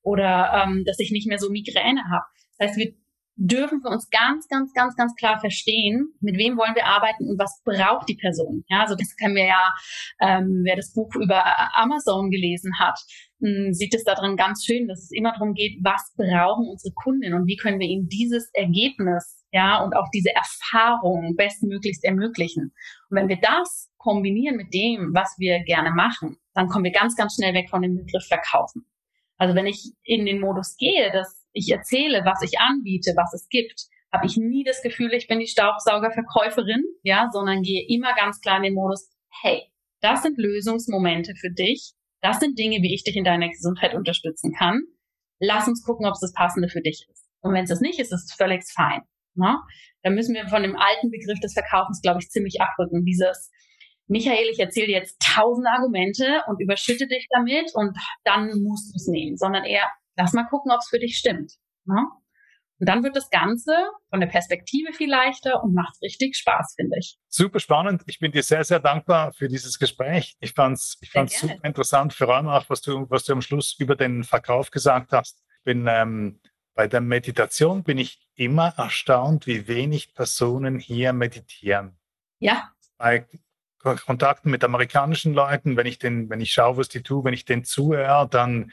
Oder 0.02 0.64
ähm, 0.64 0.84
dass 0.86 0.98
ich 1.00 1.12
nicht 1.12 1.28
mehr 1.28 1.40
so 1.40 1.50
Migräne 1.50 2.04
habe. 2.10 2.26
Das 2.58 2.70
heißt, 2.70 2.80
wir 2.80 2.94
dürfen 3.38 3.84
wir 3.84 3.92
uns 3.92 4.10
ganz, 4.10 4.48
ganz, 4.48 4.74
ganz, 4.74 4.96
ganz 4.96 5.16
klar 5.16 5.40
verstehen, 5.40 6.14
mit 6.20 6.38
wem 6.38 6.58
wollen 6.58 6.76
wir 6.76 6.86
arbeiten 6.86 7.30
und 7.30 7.40
was 7.40 7.62
braucht 7.64 8.10
die 8.10 8.16
Person. 8.16 8.66
Ja, 8.68 8.82
also 8.82 8.96
das 8.96 9.16
können 9.16 9.36
wir 9.36 9.46
ja, 9.46 9.74
ähm, 10.20 10.62
wer 10.64 10.76
das 10.76 10.94
Buch 10.94 11.14
über 11.16 11.44
Amazon 11.78 12.32
gelesen 12.32 12.80
hat, 12.80 13.00
hm, 13.40 13.74
sieht 13.74 13.94
es 13.94 14.04
da 14.04 14.16
drin 14.16 14.36
ganz 14.36 14.66
schön, 14.66 14.88
dass 14.88 15.04
es 15.04 15.12
immer 15.12 15.32
darum 15.34 15.54
geht, 15.54 15.78
was 15.84 16.14
brauchen 16.18 16.68
unsere 16.68 16.94
Kundinnen 16.96 17.40
und 17.40 17.48
wie 17.48 17.58
können 17.58 17.80
wir 17.80 17.88
ihnen 17.88 18.10
dieses 18.10 18.50
Ergebnis, 18.54 19.46
ja, 19.52 19.84
und 19.84 19.96
auch 19.96 20.10
diese 20.14 20.34
Erfahrung 20.36 21.36
bestmöglichst 21.36 22.04
ermöglichen. 22.04 22.74
Und 23.10 23.18
wenn 23.18 23.30
wir 23.30 23.40
das 23.40 23.90
kombinieren 23.98 24.58
mit 24.58 24.74
dem, 24.74 25.12
was 25.14 25.36
wir 25.38 25.60
gerne 25.64 25.92
machen, 25.92 26.38
dann 26.54 26.68
kommen 26.68 26.86
wir 26.86 26.92
ganz, 26.92 27.16
ganz 27.16 27.36
schnell 27.36 27.54
weg 27.54 27.70
von 27.70 27.84
dem 27.84 27.96
Begriff 27.96 28.26
verkaufen. 28.28 28.86
Also 29.38 29.54
wenn 29.54 29.68
ich 29.68 29.92
in 30.04 30.26
den 30.26 30.40
Modus 30.40 30.76
gehe, 30.78 31.12
dass 31.12 31.37
ich 31.58 31.72
erzähle, 31.72 32.24
was 32.26 32.42
ich 32.42 32.60
anbiete, 32.60 33.14
was 33.16 33.34
es 33.34 33.48
gibt, 33.50 33.88
habe 34.12 34.26
ich 34.26 34.38
nie 34.38 34.64
das 34.64 34.82
Gefühl, 34.82 35.14
ich 35.14 35.28
bin 35.28 35.40
die 35.40 35.48
Staubsaugerverkäuferin, 35.48 36.84
ja, 37.04 37.30
sondern 37.32 37.62
gehe 37.62 37.86
immer 37.88 38.14
ganz 38.16 38.40
klar 38.40 38.58
in 38.58 38.64
den 38.64 38.74
Modus, 38.74 39.10
hey, 39.42 39.64
das 40.02 40.24
sind 40.24 40.38
Lösungsmomente 40.38 41.34
für 41.36 41.52
dich. 41.52 41.94
Das 42.22 42.40
sind 42.40 42.58
Dinge, 42.58 42.78
wie 42.82 42.94
ich 42.94 43.04
dich 43.04 43.16
in 43.16 43.24
deiner 43.24 43.50
Gesundheit 43.50 43.94
unterstützen 43.94 44.54
kann. 44.54 44.82
Lass 45.40 45.68
uns 45.68 45.84
gucken, 45.84 46.06
ob 46.08 46.14
es 46.14 46.22
das 46.22 46.34
Passende 46.34 46.70
für 46.70 46.82
dich 46.82 47.06
ist. 47.10 47.28
Und 47.42 47.54
wenn 47.54 47.64
es 47.64 47.70
das 47.70 47.82
nicht 47.82 48.00
ist, 48.00 48.12
ist 48.12 48.32
es 48.32 48.34
völlig 48.34 48.64
fein. 48.74 49.02
Ne? 49.36 49.56
Da 50.02 50.10
müssen 50.10 50.34
wir 50.34 50.48
von 50.48 50.64
dem 50.64 50.76
alten 50.76 51.12
Begriff 51.12 51.40
des 51.40 51.54
Verkaufens, 51.54 52.02
glaube 52.02 52.20
ich, 52.22 52.30
ziemlich 52.30 52.60
abrücken. 52.60 53.06
Dieses, 53.06 53.52
Michael, 54.08 54.48
ich 54.52 54.60
erzähle 54.60 54.88
dir 54.88 54.98
jetzt 54.98 55.20
tausend 55.20 55.68
Argumente 55.68 56.42
und 56.48 56.60
überschütte 56.62 57.08
dich 57.08 57.28
damit 57.30 57.72
und 57.74 57.96
dann 58.24 58.62
musst 58.62 58.94
du 58.94 58.96
es 58.96 59.08
nehmen, 59.08 59.38
sondern 59.38 59.64
eher, 59.64 59.90
lass 60.18 60.34
mal 60.34 60.46
gucken, 60.46 60.72
ob 60.72 60.80
es 60.80 60.90
für 60.90 61.00
dich 61.00 61.18
stimmt. 61.18 61.54
Ne? 61.86 62.06
Und 62.80 62.88
dann 62.88 63.04
wird 63.04 63.16
das 63.16 63.30
Ganze 63.30 63.74
von 64.10 64.20
der 64.20 64.28
Perspektive 64.28 64.94
viel 64.94 65.10
leichter 65.10 65.64
und 65.64 65.74
macht 65.74 66.00
richtig 66.02 66.36
Spaß, 66.36 66.76
finde 66.76 66.98
ich. 67.00 67.18
Super 67.28 67.60
spannend. 67.60 68.04
Ich 68.06 68.20
bin 68.20 68.32
dir 68.32 68.44
sehr, 68.44 68.64
sehr 68.64 68.80
dankbar 68.80 69.34
für 69.34 69.48
dieses 69.48 69.80
Gespräch. 69.80 70.36
Ich 70.40 70.54
fand 70.54 70.78
es 70.78 70.98
ich 71.02 71.10
fand's 71.10 71.40
super 71.40 71.64
interessant, 71.64 72.14
vor 72.14 72.30
allem 72.30 72.48
auch, 72.48 72.70
was 72.70 72.82
du, 72.82 73.10
was 73.10 73.24
du 73.24 73.34
am 73.34 73.42
Schluss 73.42 73.76
über 73.80 73.96
den 73.96 74.24
Verkauf 74.24 74.70
gesagt 74.70 75.12
hast. 75.12 75.44
Bin, 75.64 75.88
ähm, 75.90 76.40
bei 76.76 76.88
der 76.88 77.02
Meditation 77.02 77.84
bin 77.84 77.98
ich 77.98 78.30
immer 78.36 78.74
erstaunt, 78.78 79.48
wie 79.48 79.68
wenig 79.68 80.14
Personen 80.14 80.78
hier 80.78 81.14
meditieren. 81.14 81.98
Ja. 82.38 82.72
Bei 82.98 83.26
Kontakten 83.80 84.52
mit 84.52 84.64
amerikanischen 84.64 85.34
Leuten, 85.34 85.78
wenn 85.78 85.88
ich, 85.88 85.98
den, 85.98 86.30
wenn 86.30 86.42
ich 86.42 86.52
schaue, 86.52 86.78
was 86.78 86.90
die 86.90 87.02
tun, 87.02 87.24
wenn 87.24 87.34
ich 87.34 87.46
denen 87.46 87.64
zuhöre, 87.64 88.28
dann 88.30 88.72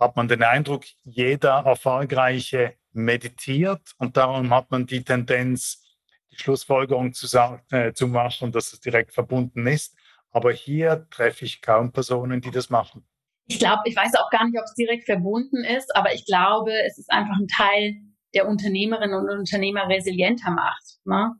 hat 0.00 0.16
man 0.16 0.26
den 0.26 0.42
Eindruck, 0.42 0.84
jeder 1.02 1.62
Erfolgreiche 1.66 2.74
meditiert 2.92 3.92
und 3.98 4.16
darum 4.16 4.52
hat 4.52 4.70
man 4.70 4.86
die 4.86 5.04
Tendenz, 5.04 5.84
die 6.32 6.36
Schlussfolgerung 6.36 7.12
zu, 7.12 7.26
äh, 7.70 7.92
zu 7.92 8.08
machen, 8.08 8.50
dass 8.50 8.72
es 8.72 8.80
direkt 8.80 9.12
verbunden 9.12 9.66
ist. 9.66 9.96
Aber 10.32 10.52
hier 10.52 11.06
treffe 11.10 11.44
ich 11.44 11.60
kaum 11.60 11.92
Personen, 11.92 12.40
die 12.40 12.50
das 12.50 12.70
machen. 12.70 13.04
Ich 13.46 13.58
glaube, 13.58 13.82
ich 13.84 13.96
weiß 13.96 14.14
auch 14.14 14.30
gar 14.30 14.44
nicht, 14.46 14.56
ob 14.58 14.64
es 14.64 14.74
direkt 14.74 15.04
verbunden 15.04 15.64
ist, 15.64 15.94
aber 15.96 16.14
ich 16.14 16.24
glaube, 16.24 16.72
es 16.86 16.98
ist 16.98 17.10
einfach 17.10 17.36
ein 17.38 17.48
Teil 17.48 17.96
der 18.32 18.48
Unternehmerinnen 18.48 19.14
und 19.14 19.38
Unternehmer 19.38 19.88
resilienter 19.88 20.52
macht. 20.52 20.98
Ne? 21.04 21.34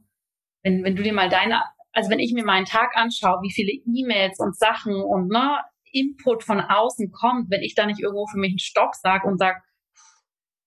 Wenn, 0.62 0.83
wenn 0.83 0.96
du 0.96 1.05
dir 1.05 1.12
mal 1.12 1.29
deine, 1.29 1.62
also 1.92 2.11
wenn 2.11 2.18
ich 2.18 2.33
mir 2.33 2.44
meinen 2.44 2.66
Tag 2.66 2.96
anschaue, 2.96 3.42
wie 3.42 3.53
viele 3.53 3.70
E-Mails 3.70 4.40
und 4.40 4.59
Sachen 4.59 4.94
und 4.94 5.29
ne, 5.29 5.59
Input 5.92 6.44
von 6.44 6.61
außen 6.61 7.11
kommt, 7.12 7.50
wenn 7.50 7.62
ich 7.62 7.74
da 7.74 7.87
nicht 7.87 8.00
irgendwo 8.00 8.26
für 8.26 8.38
mich 8.38 8.50
einen 8.50 8.59
Stopp 8.59 8.94
sage 8.94 9.26
und 9.26 9.38
sage, 9.38 9.61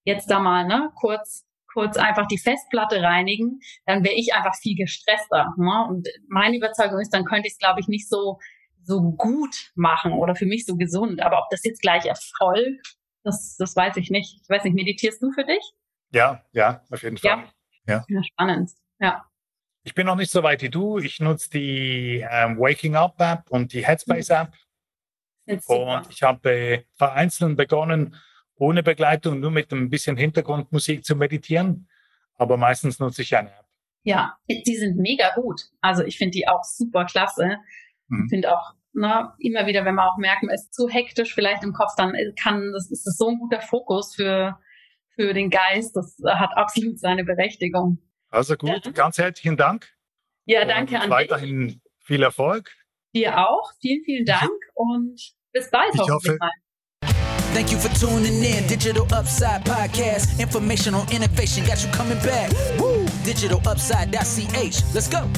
jetzt 0.03 0.29
da 0.29 0.39
mal, 0.39 0.65
ne, 0.65 0.91
kurz, 0.95 1.45
kurz 1.71 1.97
einfach 1.97 2.27
die 2.27 2.38
Festplatte 2.38 3.01
reinigen, 3.01 3.59
dann 3.86 4.03
wäre 4.03 4.15
ich 4.15 4.33
einfach 4.33 4.55
viel 4.55 4.75
gestresster. 4.75 5.53
Ne? 5.57 5.86
Und 5.89 6.07
meine 6.27 6.57
Überzeugung 6.57 6.99
ist, 6.99 7.13
dann 7.13 7.25
könnte 7.25 7.47
ich 7.47 7.53
es, 7.53 7.59
glaube 7.59 7.79
ich, 7.79 7.88
nicht 7.88 8.07
so, 8.09 8.39
so 8.83 9.13
gut 9.13 9.71
machen 9.75 10.13
oder 10.13 10.36
für 10.36 10.45
mich 10.45 10.65
so 10.65 10.75
gesund. 10.75 11.21
Aber 11.21 11.39
ob 11.39 11.49
das 11.49 11.63
jetzt 11.63 11.81
gleich 11.81 12.05
Erfolg, 12.05 12.81
das, 13.23 13.55
das 13.57 13.75
weiß 13.75 13.97
ich 13.97 14.09
nicht. 14.12 14.41
Ich 14.41 14.49
weiß 14.49 14.63
nicht, 14.65 14.75
meditierst 14.75 15.21
du 15.21 15.31
für 15.31 15.45
dich? 15.45 15.73
Ja, 16.12 16.43
ja, 16.51 16.83
auf 16.91 17.01
jeden 17.01 17.17
Fall. 17.17 17.49
Ja, 17.88 18.05
ja. 18.07 18.23
spannend. 18.23 18.71
Ja. 18.99 19.25
Ich 19.83 19.95
bin 19.95 20.05
noch 20.05 20.15
nicht 20.15 20.31
so 20.31 20.43
weit 20.43 20.62
wie 20.62 20.69
du. 20.69 20.97
Ich 20.99 21.19
nutze 21.19 21.49
die 21.49 22.25
ähm, 22.29 22.57
Waking 22.57 22.95
Up 22.95 23.19
App 23.19 23.49
und 23.49 23.73
die 23.73 23.86
Headspace. 23.86 24.29
App. 24.29 24.53
Und 25.45 26.08
ich 26.10 26.23
habe 26.23 26.86
vereinzelt 26.95 27.58
begonnen, 27.58 28.15
ohne 28.56 28.84
Begleitung, 28.84 29.39
nur 29.39 29.51
mit 29.51 29.71
ein 29.71 29.89
bisschen 29.89 30.17
Hintergrundmusik 30.17 31.03
zu 31.03 31.15
meditieren. 31.15 31.88
Aber 32.36 32.58
meistens 32.58 32.99
nutze 32.99 33.21
ich 33.21 33.36
eine 33.36 33.49
App. 33.49 33.65
Ja, 34.03 34.38
die 34.49 34.75
sind 34.75 34.97
mega 34.97 35.34
gut. 35.36 35.62
Also 35.82 36.03
ich 36.03 36.17
finde 36.17 36.32
die 36.32 36.47
auch 36.47 36.63
super 36.63 37.06
klasse. 37.06 37.58
Mhm. 38.08 38.25
Ich 38.25 38.29
finde 38.29 38.53
auch 38.56 38.73
ne, 38.93 39.34
immer 39.39 39.65
wieder, 39.65 39.86
wenn 39.86 39.95
man 39.95 40.08
auch 40.08 40.17
merkt, 40.17 40.43
man 40.43 40.56
ist 40.56 40.73
zu 40.73 40.89
hektisch 40.89 41.34
vielleicht 41.34 41.63
im 41.63 41.73
Kopf, 41.73 41.91
dann 41.97 42.13
kann 42.41 42.71
das 42.73 42.91
ist 42.91 43.06
das 43.06 43.17
so 43.17 43.29
ein 43.29 43.39
guter 43.39 43.62
Fokus 43.62 44.15
für 44.15 44.58
für 45.15 45.34
den 45.34 45.49
Geist. 45.49 45.95
Das 45.95 46.17
hat 46.25 46.56
absolut 46.58 46.99
seine 46.99 47.23
Berechtigung. 47.23 47.99
Also 48.29 48.56
gut, 48.56 48.86
ja. 48.86 48.91
ganz 48.91 49.17
herzlichen 49.17 49.58
Dank. 49.58 49.88
Ja, 50.45 50.65
danke 50.65 50.95
und 50.95 51.01
an 51.01 51.10
weiterhin 51.10 51.67
dich. 51.67 51.82
viel 51.99 52.23
Erfolg. 52.23 52.71
Dir 53.15 53.38
auch. 53.38 53.71
Vielen, 53.82 54.04
vielen 54.04 54.26
Dank 54.26 54.52
und 54.73 55.19
bis 55.52 55.69
bald 55.69 55.93
ich 55.93 56.02
hoffe, 56.02 56.38
mal. 56.39 56.52
Thank 57.54 57.71
you 57.71 57.78
for 57.78 57.93
tuning 57.93 58.41
in. 58.41 58.67
Digital 58.67 59.04
Upside 59.13 59.63
Podcast. 59.63 60.39
Information 60.39 60.95
on 60.95 61.08
innovation 61.12 61.63
got 61.63 61.84
you 61.84 61.91
coming 61.91 62.17
back. 62.23 62.49
Woo! 62.80 63.06
DigitalUpside.ch. 63.23 64.95
Let's 64.95 65.08
go. 65.08 65.30